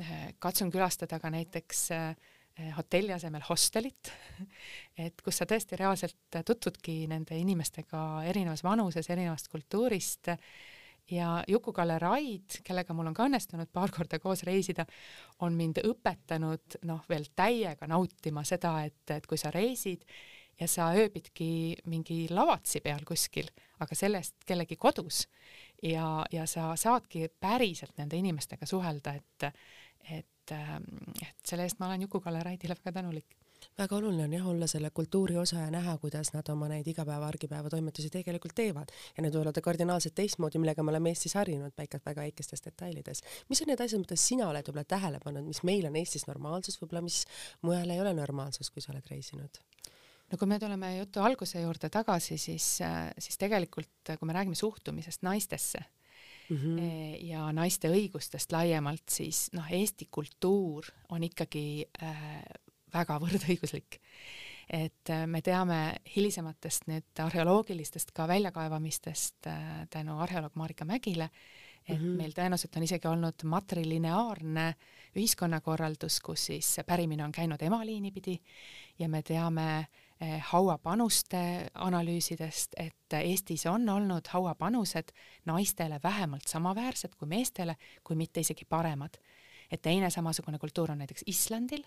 [0.01, 2.17] äh, katsun külastada ka näiteks äh,
[2.77, 4.13] hotelli asemel hostelit,
[5.07, 10.33] et kus sa tõesti reaalselt tutvudki nende inimestega erinevas vanuses, erinevast kultuurist.
[11.11, 14.83] Ja Juku-Kalle Raid, kellega mul on ka õnnestunud paar korda koos reisida,
[15.47, 20.03] on mind õpetanud noh, veel täiega nautima seda, et, et kui sa reisid
[20.59, 25.27] ja sa ööbidki mingi lavatsi peal kuskil, aga sellest kellegi kodus
[25.85, 29.53] ja, ja sa saadki päriselt nende inimestega suhelda, et
[30.07, 33.37] et, et selle eest ma olen Juku-Kalle Raidile väga tänulik
[33.79, 37.29] väga oluline on jah olla selle kultuuri osa ja näha, kuidas nad oma neid igapäeva,
[37.29, 41.75] argipäeva toimetusi tegelikult teevad ja need võivad olla kardinaalselt teistmoodi, millega me oleme Eestis harjunud
[41.79, 43.23] väike, väga väikestes detailides.
[43.49, 46.81] mis on need asjad, mida sina oled võib-olla tähele pannud, mis meil on Eestis normaalsus,
[46.81, 47.25] võib-olla mis
[47.63, 49.61] mujal ei ole normaalsus, kui sa oled reisinud?
[50.31, 52.79] no kui me tuleme jutu alguse juurde tagasi, siis,
[53.19, 55.85] siis tegelikult, kui me räägime suhtumisest naistesse
[56.49, 57.27] mm -hmm.
[57.27, 62.43] ja naiste õigustest laiemalt, siis noh, Eesti kultuur on ikkagi äh,
[62.93, 64.01] väga võrdõiguslik.
[64.71, 71.31] et äh, me teame hilisematest nüüd arheoloogilistest ka väljakaevamistest äh, tänu arheoloog Marika Mägile,
[71.89, 72.17] et mm -hmm.
[72.17, 74.75] meil tõenäoliselt on isegi olnud matrilineaarne
[75.17, 78.41] ühiskonnakorraldus, kus siis pärimine on käinud emaliini pidi
[78.99, 79.87] ja me teame eh,
[80.51, 85.13] hauapanuste analüüsidest, et Eestis on olnud hauapanused
[85.45, 89.19] naistele vähemalt samaväärsed kui meestele, kui mitte isegi paremad.
[89.71, 91.83] et teine samasugune kultuur on näiteks Islandil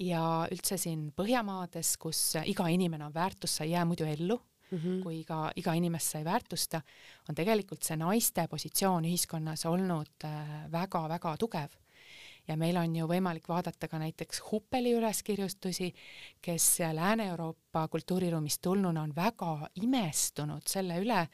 [0.00, 4.78] ja üldse siin Põhjamaades, kus iga inimene on väärtus, sa ei jää muidu ellu mm,
[4.78, 5.02] -hmm.
[5.02, 6.80] kui iga, iga inimest sa ei väärtusta,
[7.28, 10.28] on tegelikult see naiste positsioon ühiskonnas olnud
[10.72, 11.68] väga-väga äh, tugev.
[12.48, 15.92] Ja meil on ju võimalik vaadata ka näiteks Huppeli üleskirjustusi,
[16.42, 21.26] kes Lääne-Euroopa kultuuriruumist tulnuna on väga imestunud selle üle,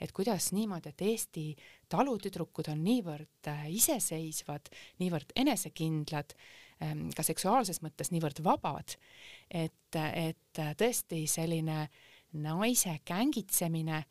[0.00, 1.46] et kuidas niimoodi, et Eesti
[1.88, 6.34] talutüdrukud on niivõrd äh, iseseisvad, niivõrd enesekindlad,
[6.82, 8.96] ähm, ka seksuaalses mõttes niivõrd vabad,
[9.50, 12.02] et, et tõesti selline äh,
[12.34, 14.04] naise kängitsemine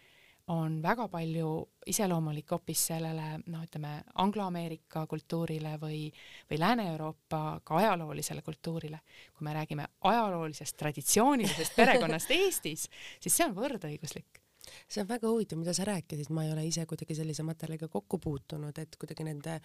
[0.51, 1.49] on väga palju
[1.87, 6.05] iseloomulik hoopis sellele noh, ütleme Anglo-Ameerika kultuurile või,
[6.51, 8.99] või Lääne-Euroopa ka ajaloolisele kultuurile.
[9.33, 14.42] kui me räägime ajaloolisest traditsioonilisest perekonnast Eestis, siis see on võrdõiguslik
[14.87, 18.19] see on väga huvitav, mida sa rääkisid, ma ei ole ise kuidagi sellise materjaliga kokku
[18.23, 19.57] puutunud, et kuidagi nende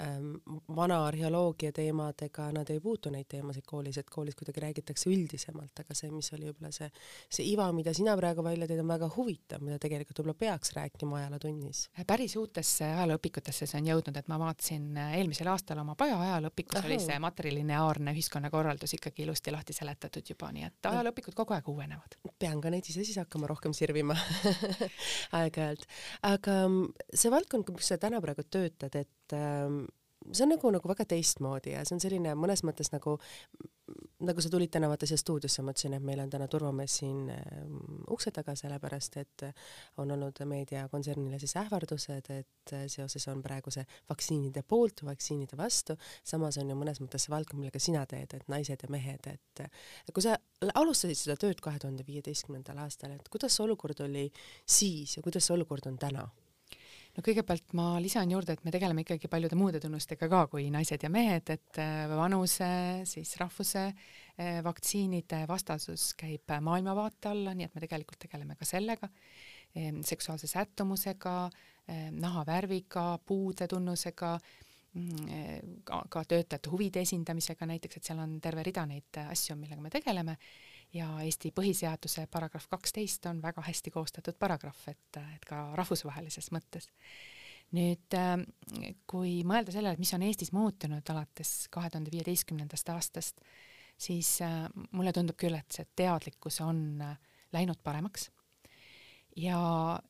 [0.00, 0.32] ähm,
[0.76, 5.96] vana arheoloogia teemadega nad ei puutu neid teemasid koolis, et koolis kuidagi räägitakse üldisemalt, aga
[5.96, 6.88] see, mis oli võib-olla see,
[7.28, 11.20] see iva, mida sina praegu välja tõid, on väga huvitav, mida tegelikult võib-olla peaks rääkima
[11.20, 11.86] ajalootunnis.
[12.06, 16.98] päris uutesse ajalooõpikutesse see on jõudnud, et ma vaatasin eelmisel aastal oma poja ajalooõpikus oli
[17.02, 22.18] see matrilineaarne ühiskonnakorraldus ikkagi ilusti lahti seletatud juba, nii et ajalooõpikud kogu aeg uuenevad.
[22.38, 24.16] pean ka neid ise siis hakkama rohkem sirvima
[25.38, 25.86] aeg-ajalt.
[26.30, 29.84] aga mm, see valdkond, kus sa täna praegu töötad, et ähm,
[30.32, 33.16] see on nagu, nagu väga teistmoodi ja see on selline mõnes mõttes nagu
[34.26, 37.42] nagu sa tulid täna vaata siia stuudiosse, mõtlesin, et meil on täna turvamees siin äh,
[38.10, 39.44] ukse taga, sellepärast et
[40.02, 46.58] on olnud meediakontsernile siis ähvardused, et seoses on praegu see vaktsiinide poolt, vaktsiinide vastu, samas
[46.62, 49.62] on ju mõnes mõttes see valdkond, millega sina teed, et naised ja mehed, et
[50.12, 50.34] kui sa
[50.74, 54.26] alustasid seda tööd kahe tuhande viieteistkümnendal aastal, et kuidas see olukord oli
[54.64, 56.26] siis ja kuidas see olukord on täna?
[57.16, 61.06] No kõigepealt ma lisan juurde, et me tegeleme ikkagi paljude muude tunnustega ka kui naised
[61.06, 62.68] ja mehed, et äh, vanuse,
[63.08, 69.08] siis rahvuse, äh, vaktsiinide vastasus käib maailmavaate alla, nii et me tegelikult tegeleme ka sellega,
[69.78, 71.38] ähm, seksuaalse sättumusega,
[71.88, 74.36] ähm, nahavärviga, puude tunnusega,
[74.92, 79.80] mm, ka, ka töötajate huvide esindamisega näiteks, et seal on terve rida neid asju, millega
[79.80, 80.36] me tegeleme
[80.94, 86.90] ja Eesti põhiseaduse paragrahv kaksteist on väga hästi koostatud paragrahv, et, et ka rahvusvahelises mõttes.
[87.76, 88.14] nüüd
[89.10, 93.40] kui mõelda sellele, et mis on Eestis muutunud alates kahe tuhande viieteistkümnendast aastast,
[93.98, 94.38] siis
[94.92, 97.02] mulle tundub küll, et see teadlikkus on
[97.52, 98.30] läinud paremaks.
[99.36, 100.00] ja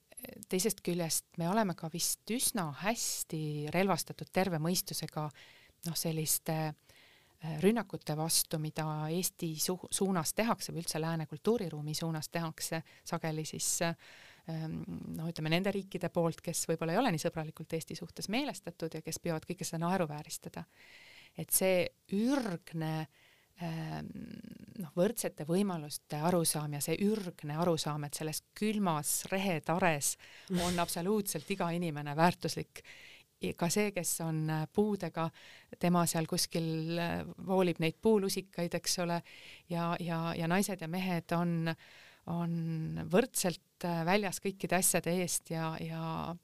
[0.48, 5.30] teisest küljest me oleme ka vist üsna hästi relvastatud terve mõistusega
[5.86, 6.86] noh, selliste äh, Äh,
[7.62, 13.68] rünnakute vastu, mida Eesti su-, suunas tehakse või üldse lääne kultuuriruumi suunas tehakse sageli siis
[13.82, 14.80] ähm,
[15.16, 19.04] noh, ütleme nende riikide poolt, kes võib-olla ei ole nii sõbralikult Eesti suhtes meelestatud ja
[19.04, 20.64] kes püüavad kõike seda naeruvääristada.
[21.37, 22.94] et see ürgne
[23.62, 24.12] ähm,
[24.80, 30.16] noh, võrdsete võimaluste arusaam ja see ürgne arusaam, et selles külmas rehetares
[30.62, 32.82] on absoluutselt iga inimene väärtuslik
[33.57, 35.29] ka see, kes on äh, puudega,
[35.81, 39.20] tema seal kuskil äh, voolib neid puulusikaid, eks ole,
[39.72, 41.75] ja, ja, ja naised ja mehed on,
[42.33, 42.57] on
[43.12, 46.35] võrdselt äh, väljas kõikide asjade eest ja, ja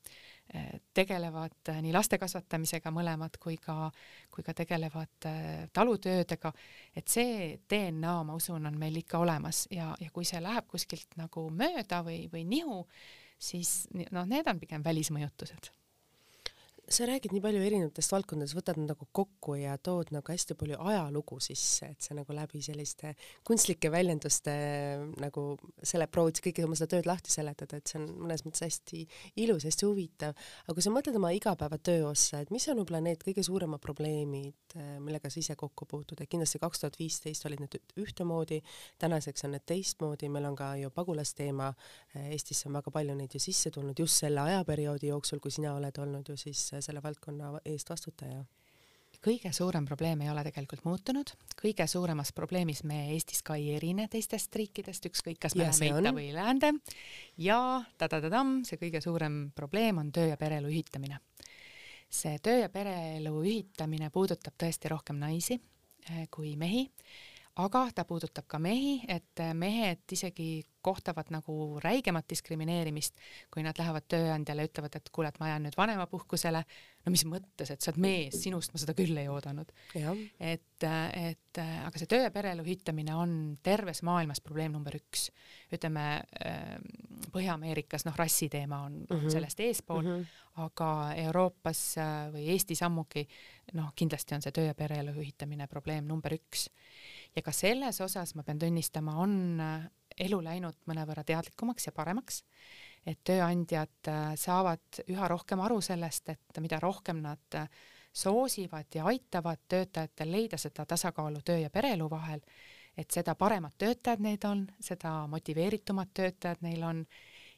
[0.92, 3.86] tegelevad nii laste kasvatamisega mõlemad kui ka,
[4.28, 5.28] kui ka tegelevad
[5.72, 6.50] talutöödega,
[6.92, 11.16] et see DNA, ma usun, on meil ikka olemas ja, ja kui see läheb kuskilt
[11.16, 12.82] nagu mööda või, või nihu,
[13.40, 15.72] siis noh, need on pigem välismõjutused
[16.92, 21.38] sa räägid nii palju erinevatest valdkondadest, võtad nagu kokku ja tood nagu hästi palju ajalugu
[21.40, 23.14] sisse, et sa nagu läbi selliste
[23.48, 24.52] kunstlike väljenduste
[25.22, 25.44] nagu
[25.78, 29.04] selle proovid kõike oma seda tööd lahti seletada, et see on mõnes mõttes hästi
[29.44, 30.34] ilus, hästi huvitav.
[30.66, 34.76] aga kui sa mõtled oma igapäevatöö ossa, et mis on võib-olla need kõige suuremad probleemid,
[35.00, 38.60] millega sa ise kokku puutud, et kindlasti kaks tuhat viisteist olid need ühtemoodi,
[39.00, 41.72] tänaseks on need teistmoodi, meil on ka ju pagulasteema,
[42.32, 45.96] Eestisse on väga palju neid ju sisse tulnud just selle ajaperioodi jooksul, kui sina oled
[46.02, 48.44] olnud ju siis selle valdkonna eest vastutaja?
[49.22, 54.08] kõige suurem probleem ei ole tegelikult muutunud, kõige suuremas probleemis me Eestis ka ei erine
[54.10, 56.72] teistest riikidest, ükskõik kas me läheme itta või läände
[57.38, 57.58] ja
[58.00, 61.20] ta-ta-ta-tamm, see kõige suurem probleem on töö ja pereelu ühitamine.
[62.10, 65.60] see töö ja pereelu ühitamine puudutab tõesti rohkem naisi
[66.10, 66.88] eh, kui mehi
[67.60, 73.18] aga ta puudutab ka mehi, et mehed isegi kohtavad nagu räigemat diskrimineerimist,
[73.52, 76.64] kui nad lähevad tööandjale ja ütlevad, et kuule, et ma jään nüüd vanemapuhkusele.
[77.04, 79.70] no mis mõttes, et sa oled mees, sinust ma seda küll ei oodanud.
[80.40, 85.30] et, et aga see töö ja pereelu ühitamine on terves maailmas probleem number üks.
[85.72, 86.22] ütleme
[87.32, 89.30] Põhja-Ameerikas noh, rassiteema on mm -hmm.
[89.30, 90.26] sellest eespool mm, -hmm.
[90.66, 91.96] aga Euroopas
[92.32, 93.28] või Eestis ammugi
[93.72, 96.70] noh, kindlasti on see töö ja pereelu ühitamine probleem number üks.
[97.36, 99.60] Ja ka selles osas ma pean tunnistama, on
[100.18, 102.42] elu läinud mõnevõrra teadlikumaks ja paremaks,
[103.06, 107.68] et tööandjad äh, saavad üha rohkem aru sellest, et mida rohkem nad äh,
[108.12, 112.42] soosivad ja aitavad töötajatel leida seda tasakaalu töö ja pereelu vahel,
[112.96, 117.06] et seda paremad töötajad neid on, seda motiveeritumad töötajad neil on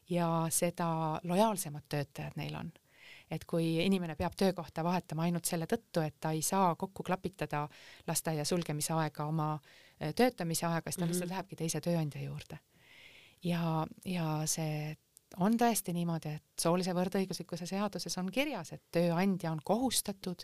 [0.09, 2.73] ja seda lojaalsemad töötajad neil on
[3.35, 7.69] et kui inimene peab töökohta vahetama ainult selle tõttu, et ta ei saa kokku klapitada
[8.07, 9.59] lasteaia sulgemise aega oma
[10.03, 11.35] Äh, töötamise aega, siis ta lihtsalt mm -hmm.
[11.35, 12.59] lähebki teise tööandja juurde.
[13.45, 14.97] ja, ja see
[15.37, 20.43] on tõesti niimoodi, et soolise võrdõiguslikkuse seaduses on kirjas, et tööandja on kohustatud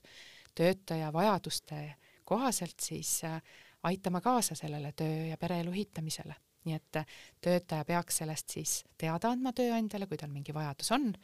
[0.55, 3.43] töötaja vajaduste kohaselt siis äh,
[3.83, 6.35] aitama kaasa sellele töö ja pereelu ühitamisele.
[6.65, 6.97] nii et
[7.41, 11.15] töötaja peaks sellest siis teada andma tööandjale, kui tal mingi vajadus on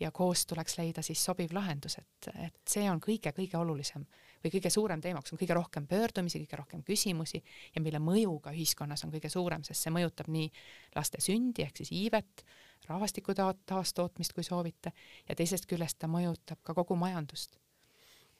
[0.00, 4.04] ja koos tuleks leida siis sobiv lahendus, et, et see on kõige-kõige olulisem
[4.44, 7.40] või kõige suurem teema, kus on kõige rohkem pöördumisi, kõige rohkem küsimusi
[7.74, 10.50] ja mille mõju ka ühiskonnas on kõige suurem, sest see mõjutab nii
[10.96, 12.44] laste sündi ehk siis iivet,
[12.86, 14.92] rahvastiku ta taastootmist, kui soovite,
[15.28, 17.58] ja teisest küljest ta mõjutab ka kogu majandust.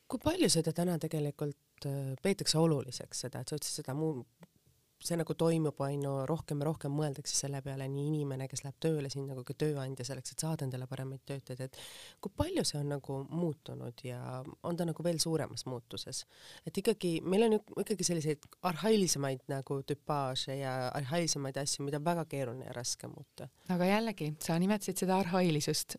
[0.09, 4.25] kui palju seda täna tegelikult äh, peetakse oluliseks, seda, et sa ütlesid seda muu
[5.05, 9.11] see nagu toimub, ju, rohkem ja rohkem mõeldakse selle peale, nii inimene, kes läheb tööle
[9.13, 11.79] sinna, kui ka tööandja selleks, et saada endale paremaid töötajaid, et
[12.25, 14.19] kui palju see on nagu muutunud ja
[14.67, 16.25] on ta nagu veel suuremas muutuses?
[16.67, 22.27] et ikkagi, meil on ikkagi selliseid arhailisemaid nagu tüpaaže ja arhailisemaid asju, mida on väga
[22.31, 23.49] keeruline ja raske muuta.
[23.71, 25.99] aga jällegi, sa nimetasid seda arhailisust.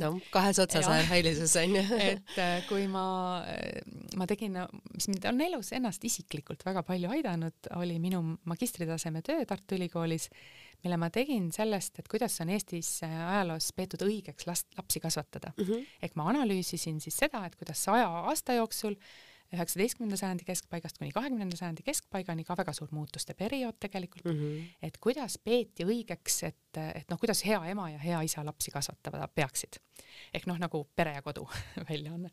[0.00, 3.84] no kahes otsas arhailisus on ju et äh, kui ma, äh,
[4.16, 4.56] ma tegin,
[4.94, 10.28] mis mind on elus ennast isiklikult väga palju aidanud, oli minu magistritaseme töö Tartu Ülikoolis,
[10.84, 15.52] mille ma tegin sellest, et kuidas on Eestis äh, ajaloos peetud õigeks last, lapsi kasvatada
[15.56, 15.64] mm.
[15.64, 15.88] -hmm.
[16.02, 18.98] ehk ma analüüsisin siis seda, et kuidas saja aasta jooksul
[19.52, 24.64] üheksateistkümnenda sajandi keskpaigast kuni kahekümnenda sajandi keskpaigani ka väga suur muutuste periood tegelikult mm, -hmm.
[24.82, 29.28] et kuidas peeti õigeks, et, et noh, kuidas hea ema ja hea isa lapsi kasvatada
[29.28, 29.80] peaksid.
[30.34, 31.48] ehk noh, nagu Pere ja Kodu
[31.88, 32.30] väljaanne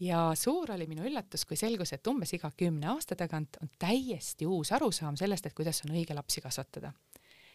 [0.00, 4.46] ja suur oli minu üllatus, kui selgus, et umbes iga kümne aasta tagant on täiesti
[4.46, 6.92] uus arusaam sellest, et kuidas on õige lapsi kasvatada.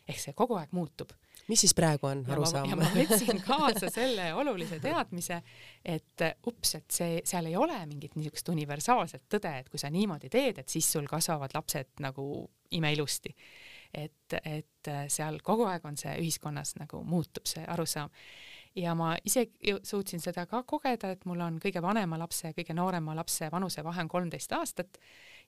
[0.09, 1.11] ehk see kogu aeg muutub.
[1.47, 2.69] mis siis praegu on arusaam?
[2.77, 5.41] ma võtsin kaasa selle olulise teadmise,
[5.85, 10.29] et ups, et see, seal ei ole mingit niisugust universaalset tõde, et kui sa niimoodi
[10.29, 13.35] teed, et siis sul kasvavad lapsed nagu imeilusti.
[13.93, 18.09] et, et seal kogu aeg on see ühiskonnas nagu muutub see arusaam
[18.75, 19.47] ja ma ise
[19.83, 24.05] suutsin seda ka kogeda, et mul on kõige vanema lapse ja kõige noorema lapse vanusevahe
[24.05, 24.99] on kolmteist aastat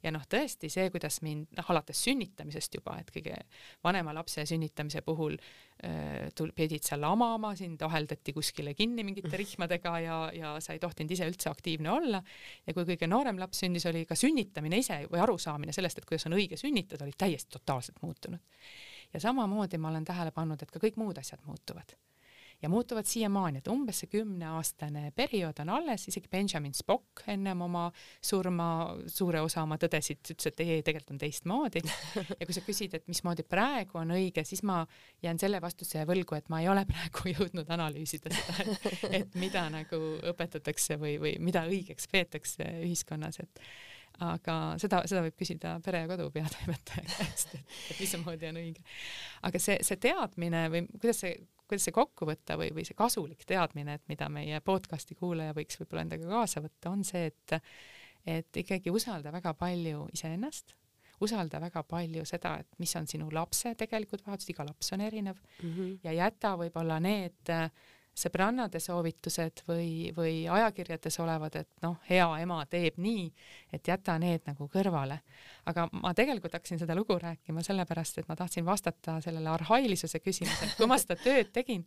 [0.03, 3.37] ja noh, tõesti see, kuidas mind noh, alates sünnitamisest juba, et kõige
[3.85, 9.97] vanema lapse sünnitamise puhul äh, tul-, pidid sa lamama, sind aheldati kuskile kinni mingite rihmadega
[10.03, 12.23] ja, ja sa ei tohtinud ise üldse aktiivne olla.
[12.67, 16.27] ja kui kõige noorem laps sündis, oli ka sünnitamine ise või arusaamine sellest, et kuidas
[16.27, 18.43] on õige sünnitada, oli täiesti totaalselt muutunud.
[19.13, 21.95] ja samamoodi ma olen tähele pannud, et ka kõik muud asjad muutuvad
[22.63, 27.85] ja muutuvad siiamaani, et umbes see kümneaastane periood on alles, isegi Benjamin Spock ennem oma
[28.23, 28.67] surma
[29.11, 31.83] suure osa oma tõdesid, ütles, et ei, ei, tegelikult on teistmoodi.
[32.39, 34.81] ja kui sa küsid, et mismoodi praegu on õige, siis ma
[35.23, 39.65] jään selle vastuse võlgu, et ma ei ole praegu jõudnud analüüsida seda, et, et mida
[39.73, 39.99] nagu
[40.33, 43.63] õpetatakse või, või mida õigeks peetakse ühiskonnas, et
[44.21, 48.83] aga seda, seda võib küsida pere ja kodu peatoimetaja käest, et, mismoodi on õige.
[49.49, 51.33] aga see, see teadmine või kuidas see,
[51.65, 55.79] kuidas see kokku võtta või, või see kasulik teadmine, et mida meie podcast'i kuulaja võiks
[55.81, 57.59] võib-olla endaga kaasa võtta, on see, et
[58.23, 60.77] et ikkagi usalda väga palju iseennast,
[61.25, 65.41] usalda väga palju seda, et mis on sinu lapse tegelikud vajadused, iga laps on erinev
[65.41, 65.97] mm -hmm.
[66.03, 67.51] ja jäta võib-olla need
[68.13, 73.25] sõbrannade soovitused või, või ajakirjades olevad, et noh, hea ema teeb nii,
[73.73, 75.19] et jäta need nagu kõrvale.
[75.65, 80.75] aga ma tegelikult hakkasin seda lugu rääkima sellepärast, et ma tahtsin vastata sellele arhailisuse küsimusele,
[80.77, 81.85] kui ma seda tööd tegin,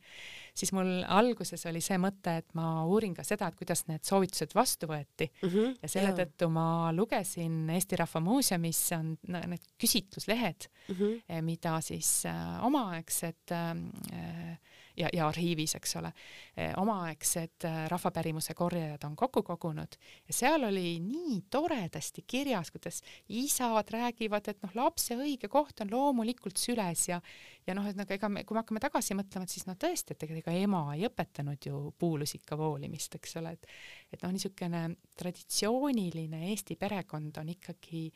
[0.56, 4.56] siis mul alguses oli see mõte, et ma uurin ka seda, et kuidas need soovitused
[4.56, 5.48] vastu võeti mm.
[5.48, 11.42] -hmm, ja selle tõttu ma lugesin Eesti Rahva Muuseumis on need küsitluslehed mm, -hmm.
[11.42, 14.58] mida siis äh, omaaegsed äh,
[14.96, 16.12] ja, ja arhiivis, eks ole,
[16.56, 23.02] eh, omaaegsed eh, rahvapärimuse korjajad on kokku kogunud ja seal oli nii toredasti kirjas, kuidas
[23.28, 27.20] isad räägivad, et noh, lapse õige koht on loomulikult süles ja
[27.66, 30.14] ja noh, et nagu ega me, kui me hakkame tagasi mõtlema, et siis no tõesti,
[30.14, 33.70] et ega ema ei õpetanud ju puulusika voolimist, eks ole, et
[34.12, 34.82] et noh, niisugune
[35.18, 38.08] traditsiooniline Eesti perekond on ikkagi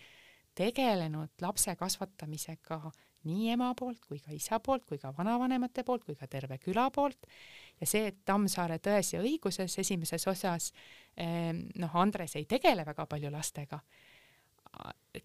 [0.56, 2.80] tegelenud lapse kasvatamisega
[3.28, 6.88] nii ema poolt kui ka isa poolt kui ka vanavanemate poolt kui ka terve küla
[6.94, 7.26] poolt.
[7.80, 10.70] Ja see, et Tammsaare Tões ja õiguses esimeses osas
[11.16, 13.80] ehm, noh, Andres ei tegele väga palju lastega,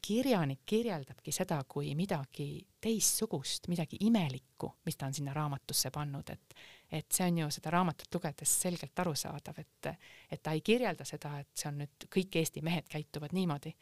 [0.01, 6.55] kirjanik kirjeldabki seda kui midagi teistsugust, midagi imelikku, mis ta on sinna raamatusse pannud, et
[6.91, 9.89] et see on ju seda raamatut lugedes selgelt arusaadav, et
[10.31, 13.73] et ta ei kirjelda seda, et see on nüüd kõik Eesti mehed käituvad niimoodi,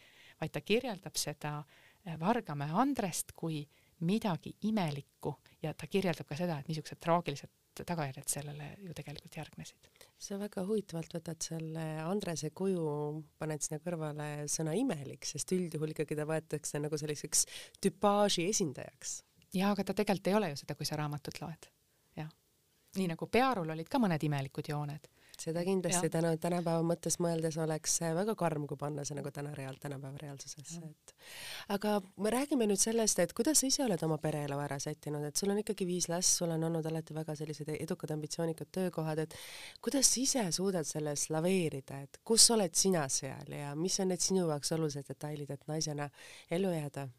[0.42, 1.64] vaid ta kirjeldab seda
[2.20, 3.68] Vargamäe Andrest kui
[4.06, 5.34] midagi imelikku
[5.64, 7.52] ja ta kirjeldab ka seda, et niisugused traagilised
[7.82, 9.88] tagajärjed sellele ju tegelikult järgnesid.
[10.18, 16.16] sa väga huvitavalt võtad selle Andrese kuju, paned sinna kõrvale sõna imelik, sest üldjuhul ikkagi
[16.16, 17.46] ta võetakse nagu selliseks
[17.82, 19.24] tüpaaži esindajaks.
[19.54, 21.70] jaa, aga ta tegelikult ei ole ju seda, kui sa raamatut loed.
[22.16, 22.30] jah.
[22.96, 25.10] nii nagu Pearul olid ka mõned imelikud jooned
[25.40, 29.78] seda kindlasti täna, tänapäeva mõttes mõeldes oleks väga karm, kui panna see nagu täna reaal,
[29.82, 31.14] tänapäeva reaalsusesse, et
[31.76, 35.40] aga me räägime nüüd sellest, et kuidas sa ise oled oma pereelu ära sättinud, et
[35.40, 39.36] sul on ikkagi viis last, sul on olnud alati väga sellised edukad, ambitsioonikad töökohad, et
[39.82, 44.24] kuidas sa ise suudad selles laveerida, et kus oled sina seal ja mis on need
[44.24, 46.10] sinu jaoks olulised detailid, et naisena
[46.52, 47.10] ellu jääda?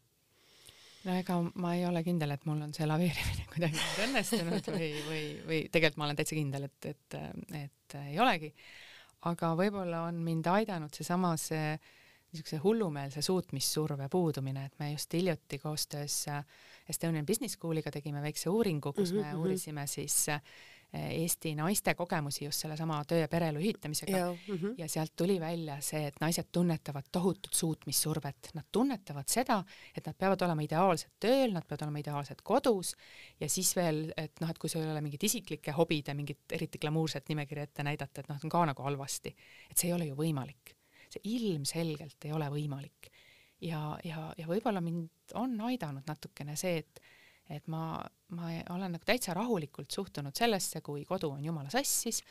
[1.05, 5.25] No ega ma ei ole kindel, et mul on see laveerimine kuidagi õnnestunud või, või,
[5.45, 7.19] või tegelikult ma olen täitsa kindel, et, et,
[7.61, 8.51] et ei olegi.
[9.31, 11.75] aga võib-olla on mind aidanud seesama see
[12.35, 16.25] niisuguse hullumeelse suutmissurve puudumine, et me just hiljuti koostöös
[16.89, 19.31] Estonian Business School'iga tegime väikse uuringu, kus mm -hmm.
[19.31, 20.41] me uurisime siis äh,
[20.95, 24.17] Eesti naiste kogemusi just sellesama töö ja pereelu ühitamisega.
[24.17, 24.73] Ja, mm -hmm.
[24.77, 29.63] ja sealt tuli välja see, et naised tunnetavad tohutut suutmissurvet, nad tunnetavad seda,
[29.97, 32.95] et nad peavad olema ideaalsed tööl, nad peavad olema ideaalsed kodus.
[33.39, 36.77] Ja siis veel, et noh, et kui sul ei ole mingit isiklike hobide, mingit eriti
[36.77, 39.35] glamuurset nimekirja ette näidata, et noh, on ka nagu halvasti,
[39.69, 40.75] et see ei ole ju võimalik,
[41.09, 43.11] see ilmselgelt ei ole võimalik.
[43.61, 46.99] Ja, ja, ja võib-olla mind on aidanud natukene see, et
[47.53, 47.99] et ma,
[48.33, 52.23] ma olen nagu täitsa rahulikult suhtunud sellesse, kui kodu on jumala sassis,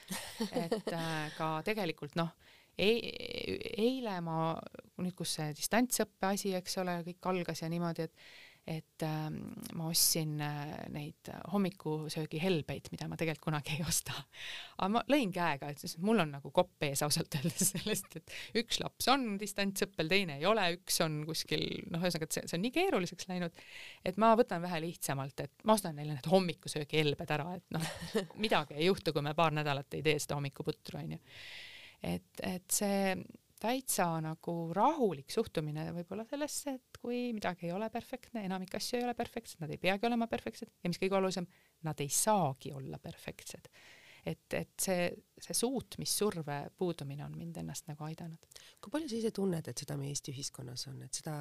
[0.51, 2.33] et äh, ka tegelikult noh,
[2.75, 4.55] eile ma,
[4.99, 8.27] nüüd kus see distantsõppe asi, eks ole, kõik algas ja niimoodi, et
[8.65, 9.27] et äh,
[9.77, 14.15] ma ostsin äh, neid hommikusöögi helbeid, mida ma tegelikult kunagi ei osta.
[14.79, 18.63] aga ma lõin käega, et siis mul on nagu kopp ees ausalt öeldes sellest, et
[18.63, 22.59] üks laps on distantsõppel, teine ei ole, üks on kuskil, noh, ühesõnaga, et see, see
[22.59, 23.63] on nii keeruliseks läinud,
[24.09, 27.95] et ma võtan vähe lihtsamalt, et ma ostan neile need hommikusöögi helbed ära, et noh,
[28.45, 31.21] midagi ei juhtu, kui me paar nädalat ei tee seda hommikuputru, onju.
[32.15, 33.17] et, et see
[33.65, 39.07] täitsa nagu rahulik suhtumine võib-olla sellesse, et kui midagi ei ole perfektne, enamik asju ei
[39.07, 41.49] ole perfektsed, nad ei peagi olema perfektsed ja mis kõige olulisem,
[41.89, 43.71] nad ei saagi olla perfektsed
[44.27, 45.09] et, et see,
[45.41, 48.61] see suutmissurve puudumine on mind ennast nagu aidanud.
[48.81, 51.35] kui palju sa ise tunned, et seda meie Eesti ühiskonnas on, et seda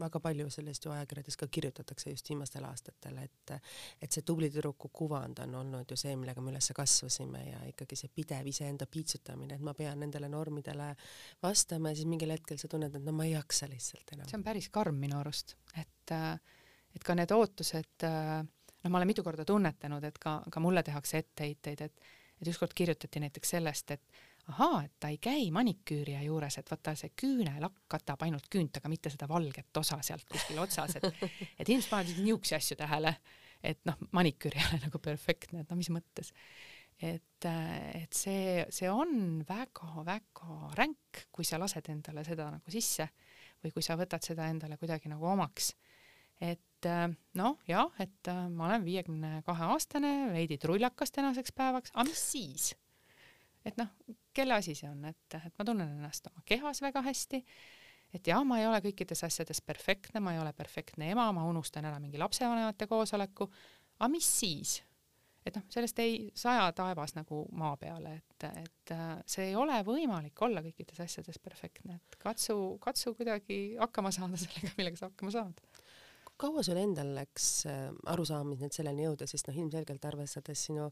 [0.00, 3.54] väga palju sellest ju ajakirjades ka kirjutatakse just viimastel aastatel, et
[4.02, 7.98] et see tubli tüdruku kuvand on olnud ju see, millega me üles kasvasime ja ikkagi
[7.98, 10.92] see pidev iseenda piitsutamine, et ma pean nendele normidele
[11.42, 14.28] vastama ja siis mingil hetkel sa tunned, et no ma ei jaksa lihtsalt enam.
[14.30, 16.16] see on päris karm minu arust, et
[16.92, 18.42] et ka need ootused äh,
[18.82, 22.74] noh, ma olen mitu korda tunnetanud, et ka, ka mulle tehakse etteheiteid, et, et ükskord
[22.76, 27.84] kirjutati näiteks sellest, et ahaa, et ta ei käi maniküüria juures, et vaata see küünelakk
[27.94, 31.08] katab ainult küünt, aga mitte seda valget osa sealt kuskil otsas, et,
[31.58, 33.14] et inimesed panevad niisuguseid asju tähele,
[33.62, 36.32] et noh, maniküür ei ole nagu perfektne, et no mis mõttes.
[37.02, 43.08] et, et see, see on väga-väga ränk, kui sa lased endale seda nagu sisse
[43.62, 45.72] või kui sa võtad seda endale kuidagi nagu omaks
[46.42, 51.94] et äh, noh, jah, et äh, ma olen viiekümne kahe aastane, veidi trullakas tänaseks päevaks,
[51.94, 52.72] aga mis siis?
[53.62, 53.90] et noh,
[54.34, 57.38] kelle asi see on, et, et ma tunnen ennast oma kehas väga hästi,
[58.18, 61.86] et jah, ma ei ole kõikides asjades perfektne, ma ei ole perfektne ema, ma unustan
[61.86, 63.46] ära mingi lapsevanemate koosoleku,
[64.00, 64.80] aga mis siis?
[65.46, 69.78] et noh, sellest ei saja taevas nagu maa peale, et, et äh, see ei ole
[69.86, 75.34] võimalik olla kõikides asjades perfektne, et katsu, katsu kuidagi hakkama saada sellega, millega sa hakkama
[75.34, 75.62] saad
[76.40, 80.88] kaua sul endal läks äh, arusaamiseni, et selleni jõuda, sest noh, ilmselgelt arvestades sinu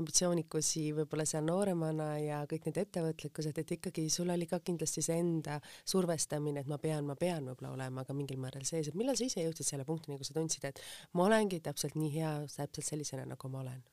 [0.00, 5.18] ambitsioonikusi võib-olla seal nooremana ja kõik need ettevõtlikkused, et ikkagi sul oli ka kindlasti see
[5.20, 9.18] enda survestamine, et ma pean, ma pean võib-olla olema ka mingil määral sees, et millal
[9.18, 10.80] sa ise jõudsid selle punktini, kus sa tundsid, et
[11.14, 13.84] ma olengi täpselt nii hea, täpselt sellisena, nagu ma olen?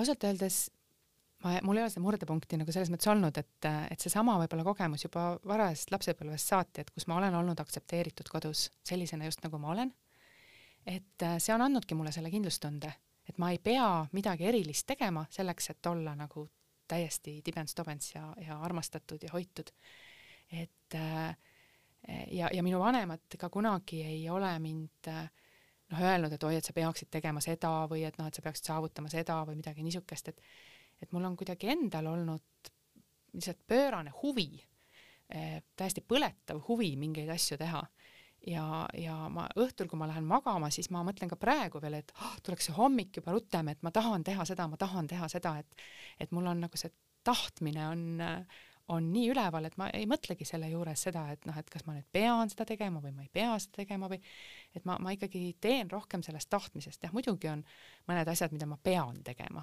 [0.00, 0.68] ausalt öeldes
[1.44, 5.04] ma, mul ei ole seda murdepunkti nagu selles mõttes olnud, et, et seesama võib-olla kogemus
[5.06, 9.74] juba varajasest lapsepõlvest saati, et kus ma olen olnud aktsepteeritud kodus sellisena just nagu ma
[9.74, 9.92] olen.
[10.86, 12.92] et äh, see on andnudki mulle selle kindlustunde,
[13.28, 16.48] et ma ei pea midagi erilist tegema selleks, et olla nagu
[16.90, 19.70] täiesti tibens-tobens ja, ja armastatud ja hoitud.
[20.50, 21.36] et äh,
[22.32, 25.28] ja, ja minu vanemad ka kunagi ei ole mind äh,
[25.90, 28.70] noh, öelnud, et oi, et sa peaksid tegema seda või et noh, et sa peaksid
[28.70, 30.40] saavutama seda või midagi niisugust, et
[31.02, 32.70] et mul on kuidagi endal olnud
[33.32, 34.48] lihtsalt pöörane huvi
[35.30, 37.82] eh,, täiesti põletav huvi mingeid asju teha.
[38.46, 38.64] ja,
[38.96, 42.38] ja ma õhtul, kui ma lähen magama, siis ma mõtlen ka praegu veel, et oh,
[42.42, 45.86] tuleks see hommik juba rutem, et ma tahan teha seda, ma tahan teha seda, et
[46.24, 46.92] et mul on nagu see
[47.24, 48.04] tahtmine on
[48.90, 51.94] on nii üleval, et ma ei mõtlegi selle juures seda, et noh, et kas ma
[51.94, 54.18] nüüd pean seda tegema või ma ei pea seda tegema või
[54.74, 57.62] et ma, ma ikkagi teen rohkem sellest tahtmisest, jah, muidugi on
[58.10, 59.62] mõned asjad, mida ma pean tegema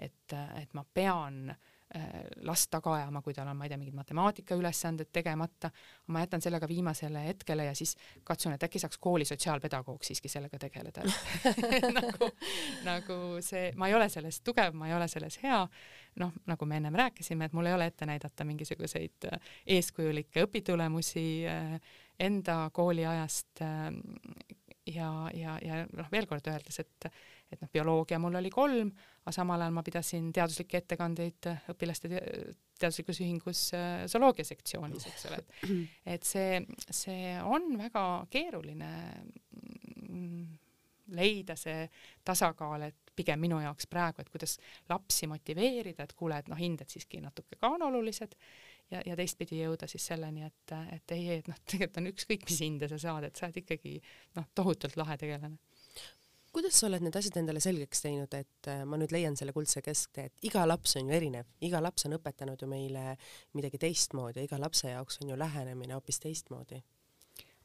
[0.00, 2.04] et, et ma pean äh,
[2.46, 5.70] last taga ajama, kui tal on, ma ei tea, mingid matemaatikaülesanded tegemata,
[6.14, 10.58] ma jätan sellega viimasele hetkele ja siis katsun, et äkki saaks kooli sotsiaalpedagoog siiski sellega
[10.58, 11.04] tegeleda.
[12.00, 12.30] Nagu,
[12.86, 15.60] nagu see, ma ei ole selles tugev, ma ei ole selles hea,
[16.22, 21.26] noh, nagu me ennem rääkisime, et mul ei ole ette näidata mingisuguseid äh, eeskujulikke õpitulemusi
[21.50, 21.76] äh,
[22.20, 23.62] enda kooliajast
[24.94, 27.08] ja, ja, ja noh, veel kord öeldes, et
[27.50, 28.90] et noh, bioloogia mul oli kolm,
[29.24, 32.10] aga samal ajal ma pidasin teaduslikke ettekandeid õpilaste
[32.80, 35.76] teaduslikus ühingus äh, zooloogia sektsioonis, eks ole, et
[36.14, 36.62] et see,
[36.94, 38.90] see on väga keeruline
[40.08, 40.42] mm,
[41.16, 41.84] leida see
[42.24, 44.56] tasakaal, et pigem minu jaoks praegu, et kuidas
[44.88, 48.36] lapsi motiveerida, et kuule, et noh, hinded siiski natuke ka on olulised
[48.90, 52.62] ja, ja teistpidi jõuda siis selleni, et, et ei, et noh, tegelikult on ükskõik, mis
[52.68, 53.98] hinde sa saad, et sa oled ikkagi
[54.38, 55.58] noh, tohutult lahe tegelane
[56.52, 59.82] kuidas sa oled need asjad endale selgeks teinud, et äh, ma nüüd leian selle kuldse
[59.86, 63.14] kesktee, et iga laps on ju erinev, iga laps on õpetanud ju meile
[63.58, 66.80] midagi teistmoodi iga lapse jaoks on ju lähenemine hoopis teistmoodi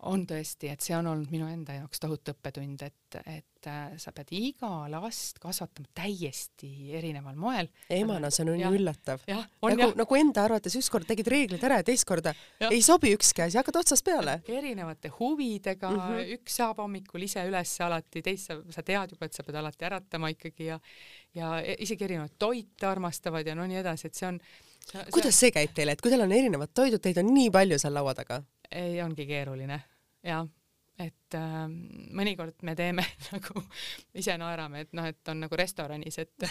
[0.06, 4.14] on tõesti, et see on olnud minu enda jaoks tohutu õppetund, et, et äh, sa
[4.16, 7.70] pead iga last kasvatama täiesti erineval moel.
[7.90, 9.26] emana see on ju üllatav.
[9.28, 12.70] nagu, nagu enda arvates ükskord tegid reeglid ära ja teist korda ja.
[12.70, 14.40] ei sobi ükski asi, hakkad otsast peale.
[14.48, 16.34] erinevate huvidega mm, -hmm.
[16.40, 19.90] üks saab hommikul ise üles alati, teist sa, sa tead juba, et sa pead alati
[19.90, 20.80] äratama ikkagi ja
[21.36, 24.40] ja e-, isegi erinevaid toite armastavad ja no nii edasi, et see on
[24.86, 27.80] see, kuidas see käib teile, et kui teil on erinevad toidud, teid on nii palju
[27.82, 28.42] seal laua taga?
[28.72, 29.80] ei, ongi keeruline,
[30.26, 30.48] jah
[31.02, 31.66] et äh,
[32.16, 33.04] mõnikord me teeme
[33.34, 33.64] nagu,
[34.16, 36.48] ise naerame, et noh, et on nagu restoranis, et,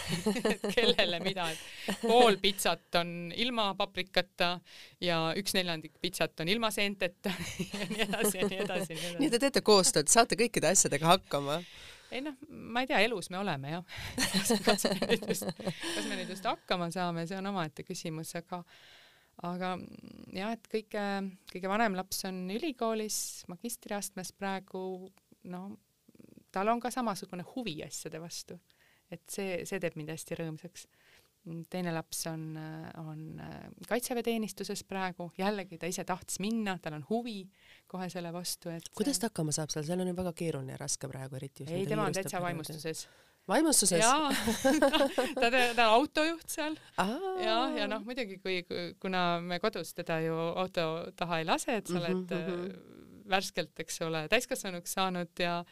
[0.75, 4.55] kellele mida, et pool pitsat on ilma paprikata
[5.05, 7.33] ja üks neljandik pitsat on ilma seenteta
[7.71, 9.01] ja nii edasi ja nii edasi.
[9.23, 11.63] nii te teete koostööd, saate kõikide asjadega hakkama?
[12.15, 13.85] ei noh, ma ei tea, elus me oleme jah
[14.67, 14.85] kas
[16.05, 18.61] me nüüd just hakkama saame, see on omaette küsimus, aga
[19.43, 19.75] aga
[20.35, 21.07] jah, et kõige,
[21.51, 23.17] kõige vanem laps on ülikoolis
[23.51, 24.85] magistriastmes praegu,
[25.51, 25.65] no
[26.55, 28.59] tal on ka samasugune huvi asjade vastu.
[29.11, 30.87] et see, see teeb mind hästi rõõmsaks.
[31.71, 32.57] teine laps on,
[33.03, 33.41] on
[33.89, 37.43] kaitseväeteenistuses praegu, jällegi ta ise tahtis minna, tal on huvi
[37.87, 40.81] kohe selle vastu, et kuidas ta hakkama saab seal, seal on ju väga keeruline ja
[40.81, 43.07] raske praegu, eriti ei, tema on täitsa vaimustuses
[43.49, 44.01] vaimustuses?
[44.01, 44.31] jaa,
[45.41, 46.77] ta, ta, on autojuht seal
[47.43, 48.61] ja, ja noh, muidugi kui,
[49.03, 53.27] kuna me kodus teda ju auto taha ei lase, et sa oled mm -hmm.
[53.31, 55.65] värskelt, eks ole, täiskasvanuks saanud ja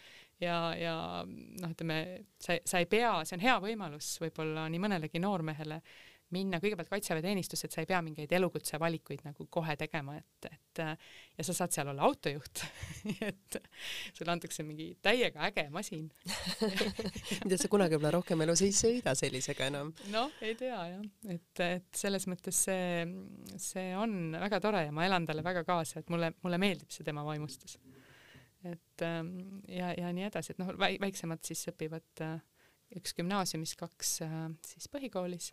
[0.42, 5.20] ja, ja noh, ütleme, sa, sa ei pea, see on hea võimalus võib-olla nii mõnelegi
[5.22, 5.80] noormehele
[6.32, 10.82] minna kõigepealt kaitseväeteenistusse, et sa ei pea mingeid elukutse valikuid nagu kohe tegema, et, et
[10.82, 12.62] ja sa saad seal olla autojuht
[13.30, 13.58] et
[14.16, 16.08] sulle antakse mingi täiega äge masin
[17.44, 19.92] mida sa kunagi võib-olla rohkem elus ei sõida sellisega enam.
[20.12, 21.02] noh, ei tea jah,
[21.34, 23.02] et, et selles mõttes see,
[23.60, 27.06] see on väga tore ja ma elan talle väga kaasa, et mulle, mulle meeldib see
[27.06, 27.78] tema vaimustus.
[28.64, 29.36] et ähm,
[29.68, 32.38] ja, ja nii edasi, et noh, väiksemad siis õpivad äh,
[32.98, 35.52] üks gümnaasiumis, kaks äh, siis põhikoolis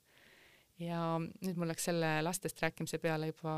[0.79, 3.53] ja nüüd mul läks selle lastest rääkimise peale juba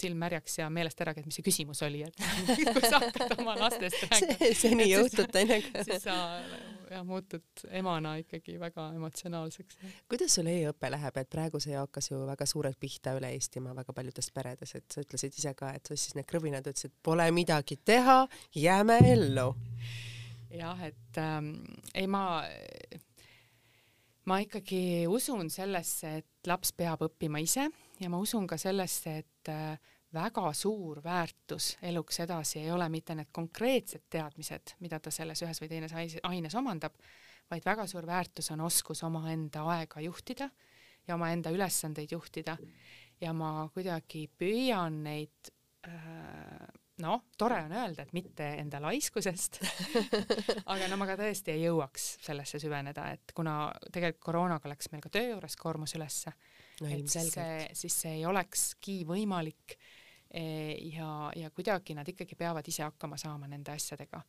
[0.00, 2.24] silm märjaks ja meelest ära, et mis see küsimus oli, et
[2.74, 4.78] kui sa hakkad oma lastest rääkima.
[4.80, 5.84] nii juhtub teinekord.
[5.90, 6.16] siis sa
[6.90, 9.78] ja muutud emana ikkagi väga emotsionaalseks.
[10.08, 13.92] kuidas sul e-õpe läheb, et praegu see hakkas ju väga suurelt pihta üle Eestimaa väga
[13.96, 18.24] paljudes peredes, et sa ütlesid ise ka, et siis need krõbinad ütlesid, pole midagi teha,
[18.56, 19.50] jääme ellu.
[20.54, 21.56] jah, et ähm,
[21.94, 22.44] ei ma
[24.30, 27.68] ma ikkagi usun sellesse, et laps peab õppima ise
[28.00, 33.16] ja ma usun ka sellesse, et äh, väga suur väärtus eluks edasi ei ole mitte
[33.18, 36.94] need konkreetsed teadmised, mida ta selles ühes või teines aines omandab,
[37.50, 40.48] vaid väga suur väärtus on oskus omaenda aega juhtida
[41.08, 42.56] ja omaenda ülesandeid juhtida.
[43.20, 45.52] ja ma kuidagi püüan neid
[45.86, 46.68] äh,
[47.02, 49.58] noh, tore on öelda, et mitte enda laiskusest
[50.72, 53.56] aga no ma ka tõesti ei jõuaks sellesse süveneda, et kuna
[53.90, 58.16] tegelikult koroonaga läks meil ka töö juures koormus ülesse no,, et siis see, siis see
[58.20, 59.76] ei olekski võimalik
[60.30, 60.44] e,
[60.94, 64.22] ja, ja kuidagi nad ikkagi peavad ise hakkama saama nende asjadega.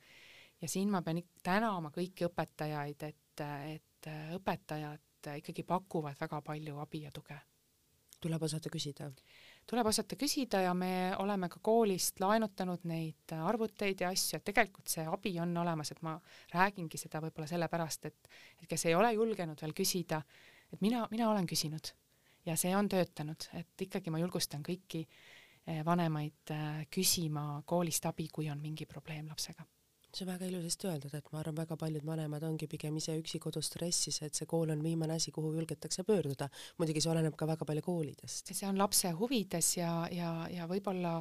[0.61, 3.45] ja siin ma pean tänama kõiki õpetajaid, et,
[3.75, 7.37] et õpetajad ikkagi pakuvad väga palju abi ja tuge.
[8.21, 9.11] tuleb osata küsida
[9.67, 14.91] tuleb osata küsida ja me oleme ka koolist laenutanud neid arvuteid ja asju, et tegelikult
[14.91, 16.15] see abi on olemas, et ma
[16.53, 20.21] räägingi seda võib-olla sellepärast, et, et kes ei ole julgenud veel küsida,
[20.73, 21.93] et mina, mina olen küsinud
[22.45, 28.29] ja see on töötanud, et ikkagi ma julgustan kõiki eh, vanemaid eh, küsima koolist abi,
[28.33, 29.65] kui on mingi probleem lapsega
[30.15, 33.39] see on väga ilusasti öeldud, et ma arvan, väga paljud vanemad ongi pigem ise üksi
[33.43, 36.49] kodus stressis, et see kool on viimane asi, kuhu julgetakse pöörduda.
[36.77, 38.53] muidugi see oleneb ka väga palju koolidest.
[38.53, 41.17] see on lapse huvides ja, ja, ja võib-olla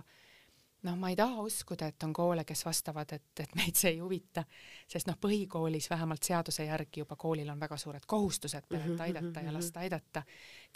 [0.84, 4.00] noh, ma ei taha uskuda, et on koole, kes vastavad, et, et meid see ei
[4.02, 4.44] huvita,
[4.90, 9.26] sest noh, põhikoolis vähemalt seaduse järgi juba koolil on väga suured kohustused peret mhm, aidata
[9.26, 9.44] -hmm.
[9.44, 9.58] ja mhm.
[9.58, 10.22] last aidata.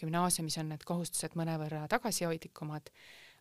[0.00, 2.90] gümnaasiumis on need kohustused mõnevõrra tagasihoidlikumad,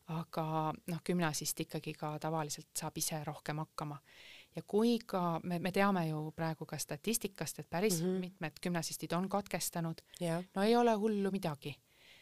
[0.08, 3.98] aga noh, gümnasist ikkagi ka tavaliselt saab ise rohkem hakkama
[4.56, 8.20] ja kui ka me, me teame ju praegu ka statistikast, et päris mm -hmm.
[8.20, 11.76] mitmed gümnasistid on katkestanud yeah., no ei ole hullu midagi.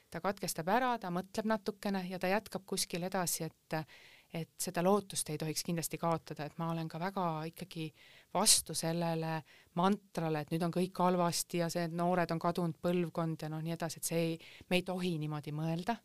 [0.09, 3.87] ta katkestab ära, ta mõtleb natukene ja ta jätkab kuskil edasi, et
[4.33, 7.93] et seda lootust ei tohiks kindlasti kaotada, et ma olen ka väga ikkagi
[8.33, 9.43] vastu sellele
[9.79, 13.61] mantrale, et nüüd on kõik halvasti ja see, et noored on kadunud põlvkond ja noh,
[13.63, 15.95] nii edasi, et see ei, me ei tohi niimoodi mõelda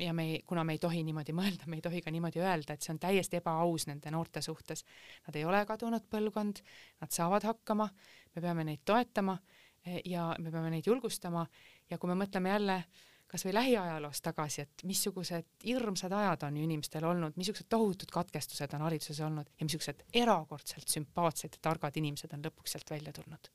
[0.00, 2.74] ja me ei, kuna me ei tohi niimoodi mõelda, me ei tohi ka niimoodi öelda,
[2.74, 4.84] et see on täiesti ebaaus nende noorte suhtes.
[5.26, 6.62] Nad ei ole kadunud põlvkond,
[7.02, 7.88] nad saavad hakkama,
[8.34, 9.36] me peame neid toetama
[9.84, 11.46] eh, ja me peame neid julgustama
[11.90, 12.82] ja kui me mõtleme jälle
[13.30, 18.74] kas või lähiajaloos tagasi, et missugused hirmsad ajad on ju inimestel olnud, missugused tohutud katkestused
[18.74, 23.52] on hariduses olnud ja missugused erakordselt sümpaatsed ja targad inimesed on lõpuks sealt välja tulnud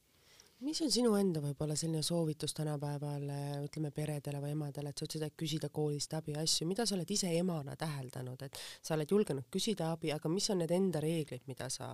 [0.63, 3.25] mis on sinu enda võib-olla selline soovitus tänapäeval
[3.65, 7.11] ütleme peredele või emadele, et sa ütlesid, et küsida koolist abi asju, mida sa oled
[7.11, 11.43] ise emana täheldanud, et sa oled julgenud küsida abi, aga mis on need enda reeglid,
[11.51, 11.89] mida sa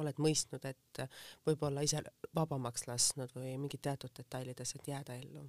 [0.00, 1.04] oled mõistnud, et
[1.46, 2.04] võib-olla ise
[2.36, 5.48] vabamaks lasknud või mingid teatud detailides, et jääda ellu?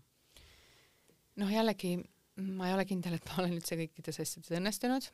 [1.36, 1.98] noh, jällegi
[2.36, 5.06] ma ei ole kindel, et ma olen üldse kõikides asjades õnnestunud,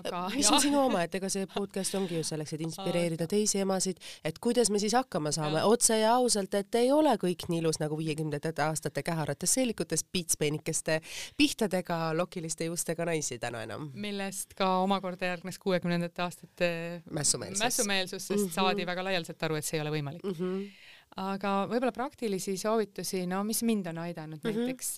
[0.00, 3.60] aga mis on sinu oma, et ega see podcast ongi ju selleks, et inspireerida teisi
[3.60, 7.60] emasid, et kuidas me siis hakkama saame, otse ja ausalt, et ei ole kõik nii
[7.60, 11.00] ilus nagu viiekümnendate aastate käharates seelikutes piitspeenikeste
[11.36, 13.90] pihtadega lokiliste juustega naisi täna enam.
[13.94, 16.70] millest ka omakorda järgnes kuuekümnendate aastate
[17.10, 18.54] mässumeelsus, mässumeelsus, sest mm -hmm.
[18.54, 20.38] saadi väga laialdaselt aru, et see ei ole võimalik mm.
[20.38, 20.88] -hmm
[21.18, 24.90] aga võib-olla praktilisi soovitusi, no mis mind on aidanud mm -hmm, näiteks,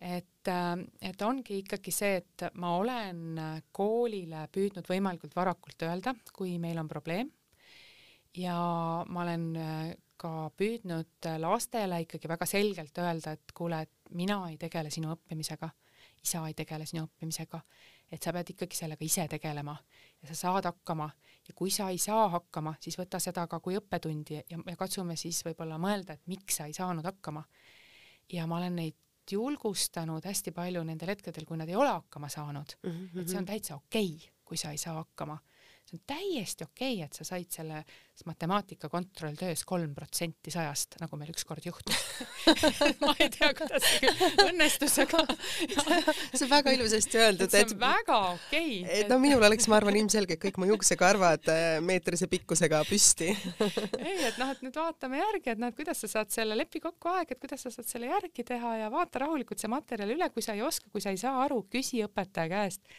[0.00, 3.40] et, äh, et ongi ikkagi see, et ma olen
[3.72, 7.30] koolile püüdnud võimalikult varakult öelda, kui meil on probleem.
[8.36, 8.56] ja
[9.08, 14.56] ma olen äh, ka püüdnud lastele ikkagi väga selgelt öelda, et kuule, et mina ei
[14.56, 15.68] tegele sinu õppimisega,
[16.22, 17.60] isa ei tegele sinu õppimisega,
[18.12, 19.76] et sa pead ikkagi sellega ise tegelema
[20.22, 21.10] ja sa saad hakkama
[21.48, 25.16] ja kui sa ei saa hakkama, siis võta seda ka kui õppetundi ja, ja katsume
[25.16, 27.44] siis võib-olla mõelda, et miks sa ei saanud hakkama.
[28.32, 28.96] ja ma olen neid
[29.30, 33.20] julgustanud hästi palju nendel hetkedel, kui nad ei ole hakkama saanud mm, -hmm.
[33.20, 33.52] et see on mhm.
[33.52, 35.38] täitsa okei okay,, kui sa ei saa hakkama
[35.86, 41.18] see on täiesti okei okay,, et sa said selles matemaatika kontrolltöös kolm protsenti sajast, nagu
[41.20, 41.98] meil ükskord juhtus
[43.02, 44.10] ma ei tea, kuidas see
[44.46, 45.22] õnnestus, aga
[46.36, 49.00] see on väga ilusasti öeldud, et see on et, väga okei okay,.
[49.00, 53.30] et no minul oleks, ma arvan, ilmselgelt kõik mu juuksekarvad äh, meetrise pikkusega püsti
[54.08, 56.82] ei, et noh, et nüüd vaatame järgi, et noh, et kuidas sa saad selle, lepi
[56.82, 60.30] kokku aeg, et kuidas sa saad selle järgi teha ja vaata rahulikult see materjal üle,
[60.34, 62.96] kui sa ei oska, kui sa ei saa aru, küsi õpetaja käest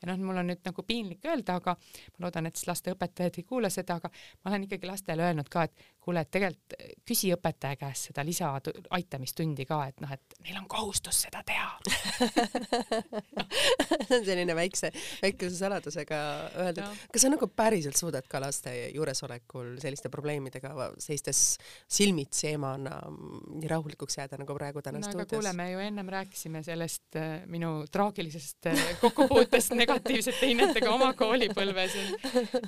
[0.00, 3.46] ja noh, mul on nüüd nagu piinlik öelda, aga ma loodan, et siis lasteõpetajad ei
[3.48, 4.10] kuula seda, aga
[4.44, 6.74] ma olen ikkagi lastele öelnud ka, et kuule, et tegelikult
[7.06, 8.52] küsi õpetaja käest seda lisa
[8.96, 11.68] aitamistundi ka, et noh, et neil on kohustus seda teha
[14.08, 14.90] see on selline väikse,
[15.22, 16.18] väikese saladusega
[16.64, 16.90] öeldud no..
[17.12, 21.42] kas sa nagu päriselt suudad ka laste juuresolekul selliste probleemidega seistes
[21.90, 25.32] silmitsi emana nii rahulikuks jääda nagu praegu täna no, stuudios?
[25.34, 31.98] kuule, me ju ennem rääkisime sellest äh, minu traagilisest äh, kokkupuutest negatiivsete hinnetega oma koolipõlves,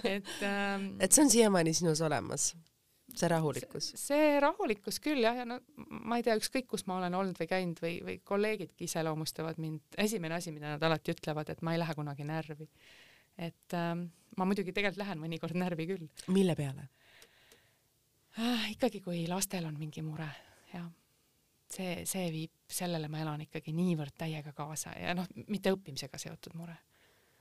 [0.05, 2.53] et ähm, et see on siiamaani sinus olemas?
[3.18, 3.90] See rahulikkus?
[3.98, 5.58] see rahulikkus küll jah, ja no
[6.08, 9.84] ma ei tea, ükskõik kus ma olen olnud või käinud või, või kolleegidki iseloomustavad mind,
[10.00, 12.68] esimene asi, mida nad alati ütlevad, et ma ei lähe kunagi närvi.
[13.38, 14.06] et ähm,
[14.36, 16.08] ma muidugi tegelikult lähen mõnikord närvi küll.
[16.28, 16.88] mille peale
[18.38, 18.72] äh,?
[18.76, 20.28] ikkagi, kui lastel on mingi mure,
[20.72, 20.88] jah.
[21.70, 26.56] see, see viib, sellele ma elan ikkagi niivõrd täiega kaasa ja noh, mitte õppimisega seotud
[26.58, 26.76] mure,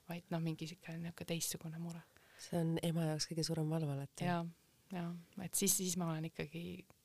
[0.09, 2.01] vaid noh, mingi sihuke niisugune teistsugune mure.
[2.41, 4.27] see on ema jaoks kõige suurem valv alati.
[4.27, 4.41] jaa
[4.91, 5.11] jah,
[5.45, 6.63] et siis, siis ma olen ikkagi,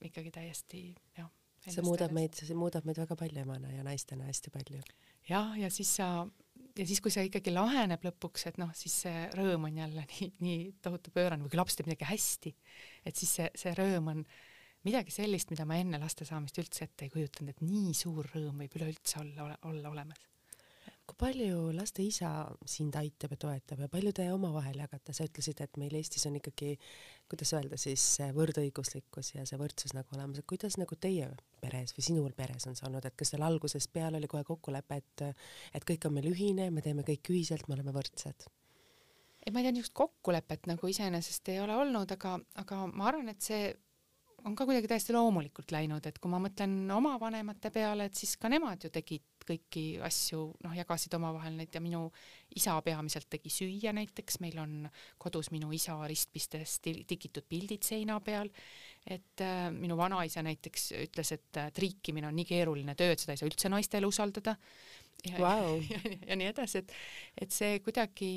[0.09, 0.83] ikkagi täiesti
[1.19, 1.31] jah.
[1.67, 4.83] see muudab meid, see muudab meid väga palju emana ja naistena hästi palju.
[5.29, 6.11] jah, ja siis sa,
[6.77, 10.31] ja siis, kui see ikkagi laheneb lõpuks, et noh, siis see rõõm on jälle nii,
[10.45, 12.55] nii tohutu pöörane või kui laps teeb midagi hästi,
[13.07, 14.25] et siis see, see rõõm on
[14.87, 18.63] midagi sellist, mida ma enne laste saamist üldse ette ei kujutanud, et nii suur rõõm
[18.63, 20.23] võib üleüldse olla, olla olemas
[21.07, 22.31] kui palju laste isa
[22.67, 26.39] sind aitab ja toetab ja palju te omavahel jagate, sa ütlesid, et meil Eestis on
[26.41, 26.73] ikkagi,
[27.31, 28.05] kuidas öelda siis,
[28.37, 31.31] võrdõiguslikkus ja see võrdsus nagu olemas, et kuidas nagu teie
[31.63, 35.01] peres või sinul peres on see olnud, et kas teil algusest peale oli kohe kokkulepe,
[35.03, 35.27] et
[35.79, 38.49] et kõik on meil ühine, me teeme kõik ühiselt, me oleme võrdsed?
[39.47, 43.31] ei, ma ei tea, niisugust kokkulepet nagu iseenesest ei ole olnud, aga, aga ma arvan,
[43.31, 43.69] et see
[44.47, 48.37] on ka kuidagi täiesti loomulikult läinud, et kui ma mõtlen oma vanemate peale, et siis
[48.41, 52.07] ka nemad ju tegid kõiki asju, noh, jagasid omavahel neid ja minu
[52.57, 54.75] isa peamiselt tegi süüa näiteks, meil on
[55.23, 58.51] kodus minu isa ristpistes tikitud pildid seina peal,
[59.07, 63.37] et äh, minu vanaisa näiteks ütles, et äh, triikimine on nii keeruline töö, et seda
[63.37, 64.57] ei saa üldse naistele usaldada.
[65.25, 66.99] ja wow., ja, ja, ja nii edasi, et,
[67.47, 68.35] et see kuidagi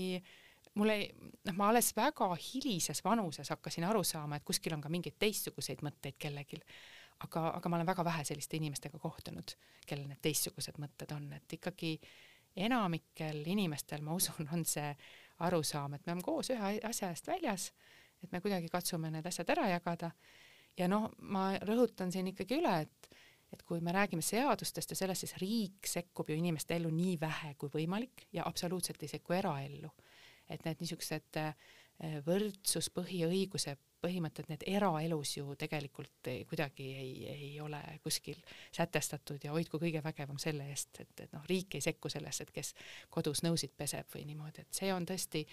[0.80, 1.10] mul ei,
[1.48, 5.84] noh, ma alles väga hilises vanuses hakkasin aru saama, et kuskil on ka mingeid teistsuguseid
[5.86, 6.62] mõtteid kellelgi
[7.26, 9.56] aga, aga ma olen väga vähe selliste inimestega kohtunud,
[9.88, 11.96] kellel need teistsugused mõtted on, et ikkagi
[12.60, 14.90] enamikel inimestel, ma usun, on see
[15.46, 17.70] arusaam, et me oleme koos ühe asja eest väljas,
[18.24, 20.12] et me kuidagi katsume need asjad ära jagada.
[20.78, 23.10] ja noh, ma rõhutan siin ikkagi üle, et,
[23.52, 27.54] et kui me räägime seadustest ja sellest, siis riik sekkub ju inimeste ellu nii vähe
[27.60, 29.92] kui võimalik ja absoluutselt ei sekku eraellu.
[30.50, 31.38] et need niisugused
[32.00, 38.40] võrdsuspõhiõiguse põhimõtted, need eraelus ju tegelikult kuidagi ei, ei ole kuskil
[38.72, 42.54] sätestatud ja hoidku kõige vägevam selle eest, et, et noh, riik ei sekku sellesse, et
[42.56, 42.74] kes
[43.12, 45.44] kodus nõusid peseb või niimoodi, et see on tõesti,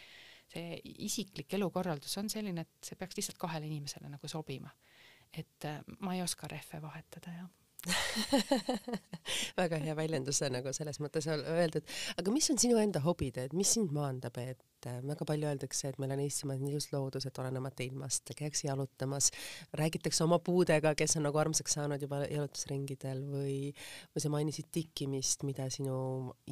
[0.53, 0.79] see
[1.09, 4.71] isiklik elukorraldus on selline, et see peaks lihtsalt kahele inimesele nagu sobima.
[5.37, 7.66] et äh, ma ei oska rehve vahetada, jah
[9.61, 11.84] väga hea väljendus nagu selles mõttes öeldud,
[12.20, 16.01] aga mis on sinu enda hobid, et mis sind maandab, et väga palju öeldakse, et
[16.03, 19.30] meil on Eestimaal nii ilus loodus, et olenemata ilmast käiakse jalutamas,
[19.78, 23.57] räägitakse oma puudega, kes on nagu armsaks saanud juba jalutusringidel või,
[24.14, 25.97] või sa mainisid tikkimist, mida sinu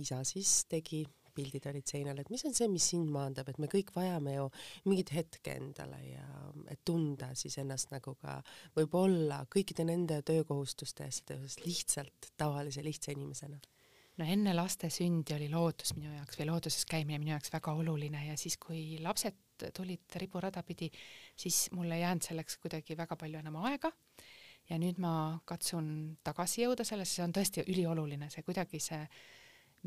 [0.01, 1.05] isa siis tegi
[1.35, 4.49] pildid olid seinal, et mis on see, mis sind maandab, et me kõik vajame ju
[4.87, 6.26] mingit hetke endale ja
[6.70, 8.41] et tunda siis ennast nagu ka
[8.76, 13.61] võib-olla kõikide nende töökohustuste ja asjade juures lihtsalt tavalise lihtsa inimesena
[14.18, 18.26] no enne laste sündi oli lootus minu jaoks või looduses käimine minu jaoks väga oluline
[18.28, 20.91] ja siis, kui lapsed tulid riburada pidi,
[21.39, 23.93] siis mul ei jäänud selleks kuidagi väga palju enam aega.
[24.70, 29.03] ja nüüd ma katsun tagasi jõuda sellesse, see on tõesti ülioluline, see kuidagi see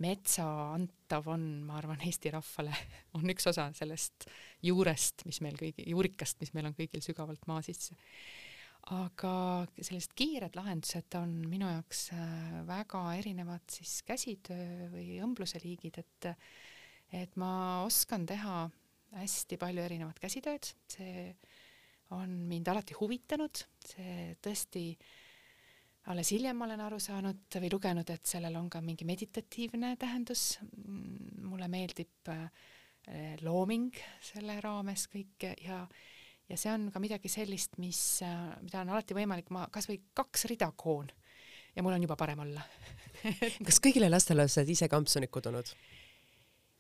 [0.02, 0.46] metsa
[0.76, 2.74] antav on, ma arvan, Eesti rahvale,
[3.18, 4.28] on üks osa sellest
[4.66, 7.98] juurest, mis meil kõigi, juurikast, mis meil on kõigil sügavalt maa sisse.
[8.94, 9.32] aga
[9.76, 16.32] sellised kiired lahendused on minu jaoks äh, väga erinevad siis käsitöö või õmbluse liigid, et
[17.16, 18.66] et ma oskan teha
[19.16, 21.30] hästi palju erinevat käsitööd, see
[22.12, 25.16] on mind alati huvitanud, see tõesti äh,
[26.12, 30.60] alles hiljem olen aru saanud või lugenud, et sellel on ka mingi meditatiivne tähendus.
[31.48, 32.48] mulle meeldib äh,
[33.42, 35.82] looming selle raames kõik ja,
[36.50, 40.46] ja see on ka midagi sellist, mis, äh, mida on alati võimalik, ma kasvõi kaks
[40.52, 41.10] rida koon
[41.76, 42.64] ja mul on juba parem olla
[43.68, 45.72] kas kõigile lastele sa oled ise kampsunit kudunud?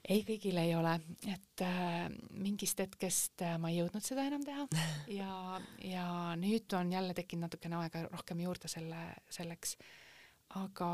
[0.08, 0.94] Ei, kõigil ei ole,
[1.28, 2.08] et äh,
[2.40, 4.68] mingist hetkest äh, ma ei jõudnud seda enam teha.
[5.20, 6.08] Ja, ja
[6.40, 9.02] nüüd on jälle tekkinud natukene aega rohkem juurde selle,
[9.34, 9.78] selleks.
[10.56, 10.90] aga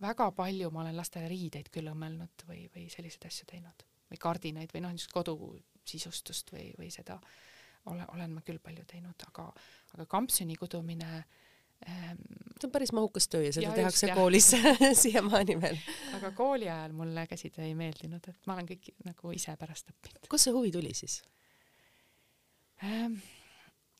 [0.00, 3.84] väga palju ma olen lastele riideid küll õmmelnud või, või selliseid asju teinud.
[4.10, 7.18] Või kardinaid või noh, niisugust kodusisustust või, või seda
[7.90, 9.48] ole, olen ma küll palju teinud, aga,
[9.96, 11.43] aga kampsuni kudumine ähm,
[11.84, 14.50] see on päris mahukas töö ja seda Ja tehakse just, koolis
[15.02, 15.78] siiamaani veel.
[16.16, 20.28] aga kooli ajal mulle käsitöö ei meeldinud, et ma olen kõik nagu ise pärast õppinud
[20.30, 21.20] kust see huvi tuli siis?
[22.84, 23.18] ähm,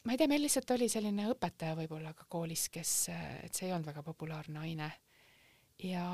[0.04, 2.94] ma ei tea, meil lihtsalt oli selline õpetaja võib-olla ka koolis, kes,
[3.44, 4.90] et see ei olnud väga populaarne aine.
[5.82, 6.06] ja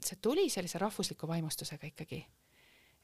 [0.00, 2.22] see tuli sellise rahvusliku vaimustusega ikkagi.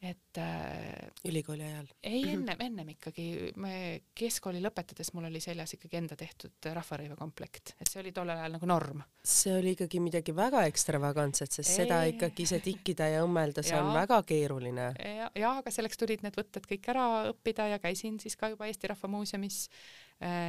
[0.03, 1.89] Et äh, ülikooli ajal?
[2.07, 3.25] ei ennem, ennem ikkagi,
[3.59, 3.73] me
[4.15, 8.55] keskkooli lõpetades mul oli seljas ikkagi enda tehtud rahvarõiva komplekt, et see oli tollel ajal
[8.55, 9.03] nagu norm.
[9.19, 11.81] see oli ikkagi midagi väga ekstravagantset, sest Ei.
[11.83, 13.97] seda ikkagi ise tikkida ja õmmelda, see on Jaa.
[14.05, 14.91] väga keeruline.
[15.03, 18.71] ja, ja aga selleks tulid need võtted kõik ära õppida ja käisin siis ka juba
[18.71, 19.65] Eesti Rahva Muuseumis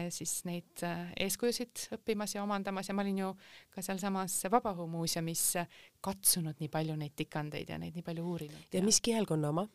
[0.10, 3.34] siis neid äh, eeskujusid õppimas ja omandamas ja ma olin ju
[3.70, 5.68] ka sealsamas Vabaõhumuuseumis äh,
[6.02, 8.66] katsunud nii palju neid tikandeid ja neid nii palju uurinud.
[8.74, 9.68] ja mis kihelkonna oma?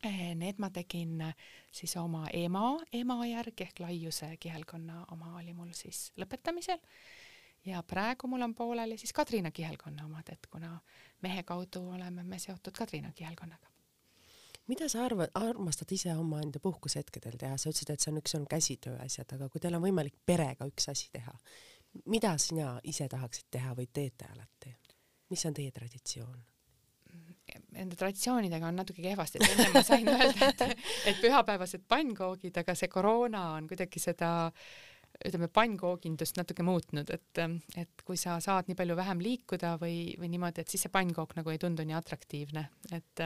[0.00, 5.74] Need ma tegin äh, siis oma ema, ema järgi ehk laiuse kihelkonna oma oli mul
[5.76, 6.80] siis lõpetamisel.
[7.68, 10.78] ja praegu mul on pooleli siis Kadrina kihelkonna omad, et kuna
[11.20, 13.69] mehe kaudu oleme me seotud Kadrina kihelkonnaga.
[14.70, 18.46] Mida sa arvad, armastad ise omaenda puhkushetkedel teha, sa ütlesid, et see on üks on
[18.50, 21.34] käsitöö asjad, aga kui teil on võimalik perega üks asi teha,
[22.12, 24.76] mida sina ise tahaksid teha või teete alati?
[25.30, 26.38] mis on teie traditsioon?
[27.74, 30.62] Nende traditsioonidega on natuke kehvasti, et enne ma sain öelda, et,
[31.10, 34.30] et pühapäevased pannkoogid, aga see koroona on kuidagi seda
[35.26, 37.40] ütleme, pannkoogindust natuke muutnud, et,
[37.78, 41.34] et kui sa saad nii palju vähem liikuda või, või niimoodi, et siis see pannkook
[41.38, 43.24] nagu ei tundu nii atraktiivne, et,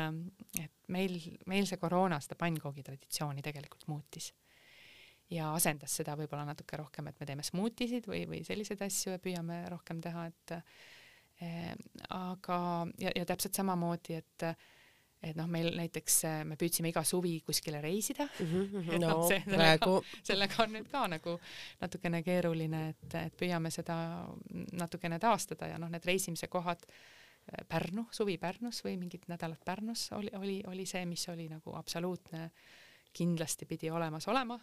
[0.62, 1.16] et meil,
[1.50, 4.32] meil see koroona seda pannkoogi traditsiooni tegelikult muutis.
[5.30, 9.18] ja asendas seda võib-olla natuke rohkem, et me teeme smuutisid või, või selliseid asju ja
[9.24, 10.52] püüame rohkem teha, et
[11.40, 11.72] eh,
[12.12, 12.58] aga,
[13.00, 14.48] ja, ja täpselt samamoodi, et
[15.24, 18.26] et noh, meil näiteks eh, me püüdsime iga suvi kuskile reisida
[19.00, 19.94] no Noh, see- praegu
[20.28, 21.38] sellega on nüüd ka nagu
[21.80, 23.96] natukene keeruline, et, et püüame seda
[24.76, 26.84] natukene taastada ja noh, need reisimise kohad,
[27.68, 32.48] Pärnu, suvi Pärnus või mingid nädalad Pärnus oli, oli, oli see, mis oli nagu absoluutne,
[33.12, 34.58] kindlasti pidi olemas olema.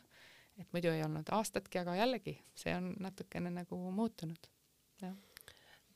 [0.57, 4.49] et muidu ei olnud aastatki, aga jällegi, see on natukene nagu muutunud.
[5.01, 5.15] jah.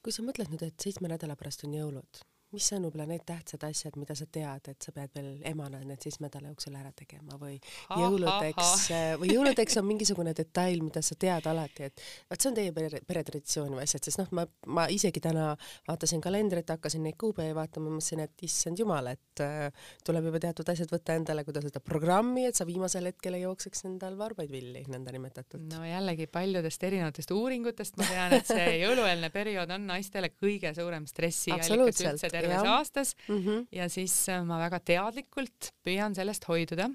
[0.03, 2.21] kui sa mõtled nüüd, et seitsme nädala pärast on jõulud,
[2.55, 6.01] mis on võib-olla need tähtsad asjad, mida sa tead, et sa pead veel emana need
[6.03, 7.57] seitsme nädala jooksul ära tegema või
[7.89, 8.85] jõuludeks
[9.21, 13.01] või jõuludeks on mingisugune detail, mida sa tead alati, et vot see on teie pere,
[13.07, 14.45] peretraditsioon või asjad, sest noh, ma,
[14.77, 15.51] ma isegi täna
[15.87, 20.71] vaatasin kalendrit, hakkasin neid kuupäevi vaatama, mõtlesin, et issand jumal, et äh, tuleb juba teatud
[20.73, 24.85] asjad võtta endale, kuidas seda programmi, et sa viimasel hetkel ei jookseks endal varbaid villi,
[24.91, 25.67] nõndanimetatud.
[25.73, 31.07] no jällegi paljudest erinevatest uuringutest ma tean, et see jõulueelne periood on naistele kõige suurem
[31.09, 33.65] stressiallikas Absoluutselt, üldse terves aastas Mm -hmm.
[33.71, 36.89] ja siis äh, ma väga teadlikult püüan sellest hoiduda.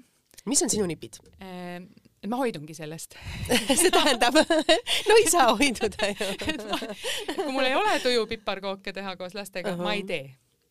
[0.45, 1.19] mis on sinu nipid
[2.21, 3.15] et ma hoidungi sellest
[3.81, 4.37] see tähendab
[5.09, 6.27] no ei saa hoiduda ju
[7.35, 9.89] kui mul ei ole tuju piparkooke teha koos lastega uh, -huh.
[9.89, 10.27] ma ei tee.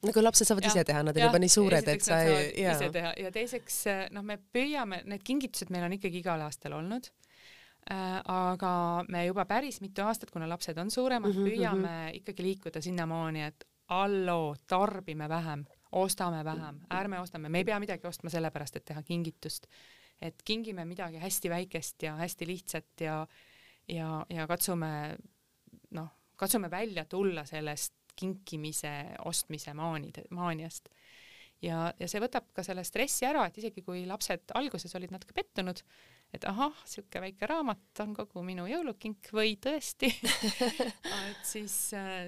[0.07, 2.91] nagu lapsed saavad ja, ise teha, nad on juba nii suured, et sa ei, ise
[2.95, 3.83] teha ja teiseks
[4.15, 7.11] noh, me püüame, need kingitused meil on ikkagi igal aastal olnud
[7.91, 8.23] äh,.
[8.25, 8.73] aga
[9.09, 11.51] me juba päris mitu aastat, kuna lapsed on suuremad mm, -hmm.
[11.51, 17.81] püüame ikkagi liikuda sinnamaani, et halloo, tarbime vähem, ostame vähem, ärme ostame, me ei pea
[17.83, 19.67] midagi ostma sellepärast, et teha kingitust.
[20.21, 23.27] et kingime midagi hästi väikest ja hästi lihtsat ja,
[23.89, 25.17] ja, ja katsume
[25.97, 28.93] noh, katsume välja tulla sellest kinkimise,
[29.25, 30.89] ostmise maanide, maaniast.
[31.63, 35.35] ja, ja see võtab ka selle stressi ära, et isegi kui lapsed alguses olid natuke
[35.37, 35.83] pettunud,
[36.35, 40.11] et ahah, sihuke väike raamat on kogu minu jõulukink või tõesti
[41.31, 41.75] et siis,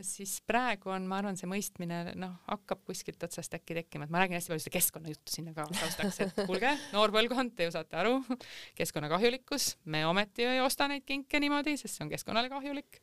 [0.07, 4.25] siis praegu on, ma arvan, see mõistmine noh, hakkab kuskilt otsast äkki tekkima, et ma
[4.25, 8.01] räägin hästi palju seda keskkonnajuttu sinna ka taustaks, et kuulge, noor põlvkond, te ju saate
[8.03, 8.19] aru,
[8.79, 13.03] keskkonnakahjulikkus, me ometi ei osta neid kinke niimoodi, sest see on keskkonnale kahjulik.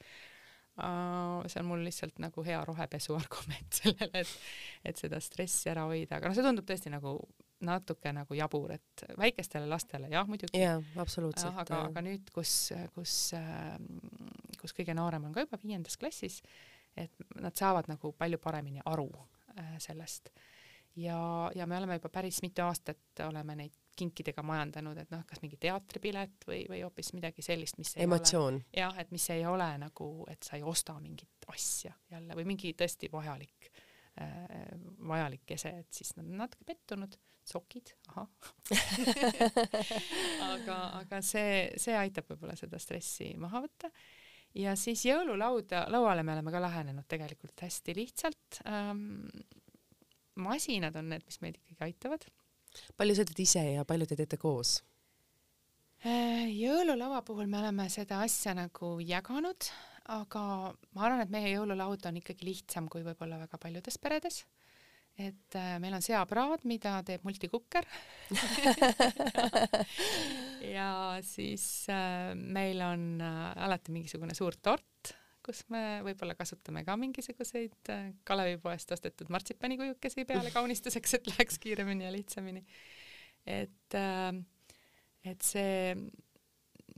[0.80, 4.36] See on mul lihtsalt nagu hea rohepesu argument sellele, et,
[4.91, 7.18] et seda stressi ära hoida, aga noh, see tundub tõesti nagu
[7.66, 10.62] natuke nagu jabur, et väikestele lastele jah, muidugi.
[10.62, 11.57] jaa, absoluutselt.
[11.64, 13.16] aga, aga nüüd, kus, kus,
[14.62, 16.41] kus kõige noorem on ka juba viiendas klassis,
[16.97, 19.10] et nad saavad nagu palju paremini aru
[19.57, 20.32] äh, sellest.
[20.95, 21.20] ja,
[21.55, 25.57] ja me oleme juba päris mitu aastat oleme neid kinkidega majandanud, et noh, kas mingi
[25.60, 28.62] teatripilet või, või hoopis midagi sellist, mis ei emotsioon.
[28.62, 32.47] ole, jah, et mis ei ole nagu, et sa ei osta mingit asja jälle või
[32.53, 33.72] mingi tõesti vajalik
[34.22, 34.45] äh,,
[35.07, 37.20] vajalik ese, et siis nad on natuke pettunud,
[37.50, 38.28] sokid, ahah
[40.54, 43.91] aga, aga see, see aitab võib-olla seda stressi maha võtta
[44.60, 49.26] ja siis jõululauda, lauale me oleme ka lähenenud tegelikult hästi lihtsalt ähm,.
[50.39, 52.30] masinad on need, mis meid ikkagi aitavad
[52.97, 54.80] palju sa teed ise ja palju te teete koos?
[56.06, 59.68] Äh, jõululaua puhul me oleme seda asja nagu jaganud,
[60.16, 60.43] aga
[60.95, 64.43] ma arvan, et meie jõululaud on ikkagi lihtsam kui võib-olla väga paljudes peredes.
[65.20, 67.88] Et äh, meil on seapraad, mida teeb multikukker
[70.78, 70.91] ja
[71.26, 75.13] siis äh, meil on äh, alati mingisugune suur tort,
[75.43, 77.91] kus me võib-olla kasutame ka mingisuguseid
[78.28, 82.63] Kalevipoest ostetud martsipanikujukesi peale kaunistuseks, et läheks kiiremini ja lihtsamini.
[83.47, 83.95] et
[85.26, 85.95] et see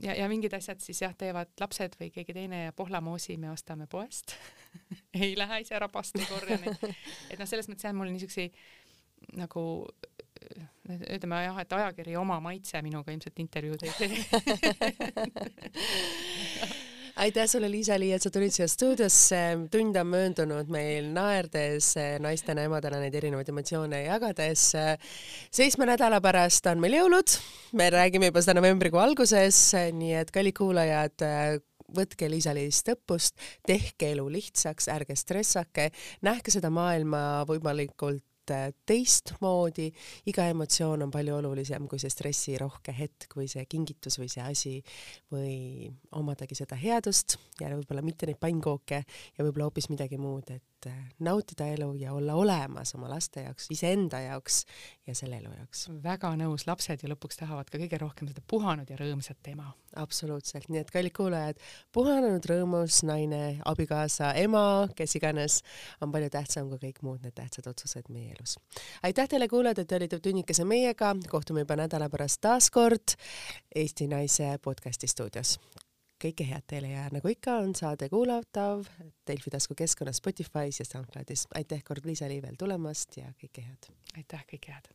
[0.02, 3.86] ja, ja mingid asjad siis jah, teevad lapsed või keegi teine ja pohlamoosi me ostame
[3.90, 4.34] poest
[5.22, 6.86] ei lähe ise rabast ei korja neid.
[7.30, 8.52] et noh, selles mõttes jah, mul niisuguseid
[9.38, 9.62] nagu
[10.90, 14.12] ütleme jah, et ajakiri oma maitse minuga ilmselt intervjuud ei tee
[17.22, 19.40] aitäh sulle, Liisa-Lee, et sa tulid siia stuudiosse.
[19.70, 21.92] tund on möödunud meil naerdes,
[22.22, 24.64] naistena, emadena neid erinevaid emotsioone jagades.
[25.50, 27.36] seitsme nädala pärast on meil jõulud.
[27.78, 29.60] me räägime juba seda novembrikuu alguses,
[29.92, 31.26] nii et kallid kuulajad
[31.92, 35.90] võtke Liisa-Liist õppust, tehke elu lihtsaks, ärge stressake,
[36.22, 39.88] nähke seda maailma võimalikult teistmoodi,
[40.30, 44.74] iga emotsioon on palju olulisem kui see stressirohke hetk või see kingitus või see asi
[45.32, 50.71] või omadagi seda headust ja võib-olla mitte neid pannkooke ja võib-olla hoopis midagi muud, et
[51.22, 54.64] nautida elu ja olla olemas oma laste jaoks, iseenda jaoks
[55.06, 55.84] ja selle elu jaoks.
[56.02, 59.72] väga nõus, lapsed ju lõpuks tahavad ka kõige rohkem seda puhanud ja rõõmsat ema.
[59.96, 61.60] absoluutselt, nii et kallid kuulajad,
[61.92, 65.60] puhanenud rõõmus naine, abikaasa, ema, kes iganes,
[66.00, 68.58] on palju tähtsam kui kõik muud need tähtsad otsused meie elus.
[69.02, 73.16] aitäh teile, kuulajad, et te olite tunnikese meiega, kohtume juba nädala pärast taas kord
[73.74, 75.58] Eesti Naise podcasti stuudios
[76.22, 78.86] kõike head teile ja nagu ikka, on saade kuulatav
[79.28, 81.48] Delfi tasku keskkonnas Spotify's ja SoundCloudis.
[81.58, 83.82] aitäh kord Liisa-Lii veel tulemast ja kõike head!
[84.16, 84.86] aitäh, kõike head!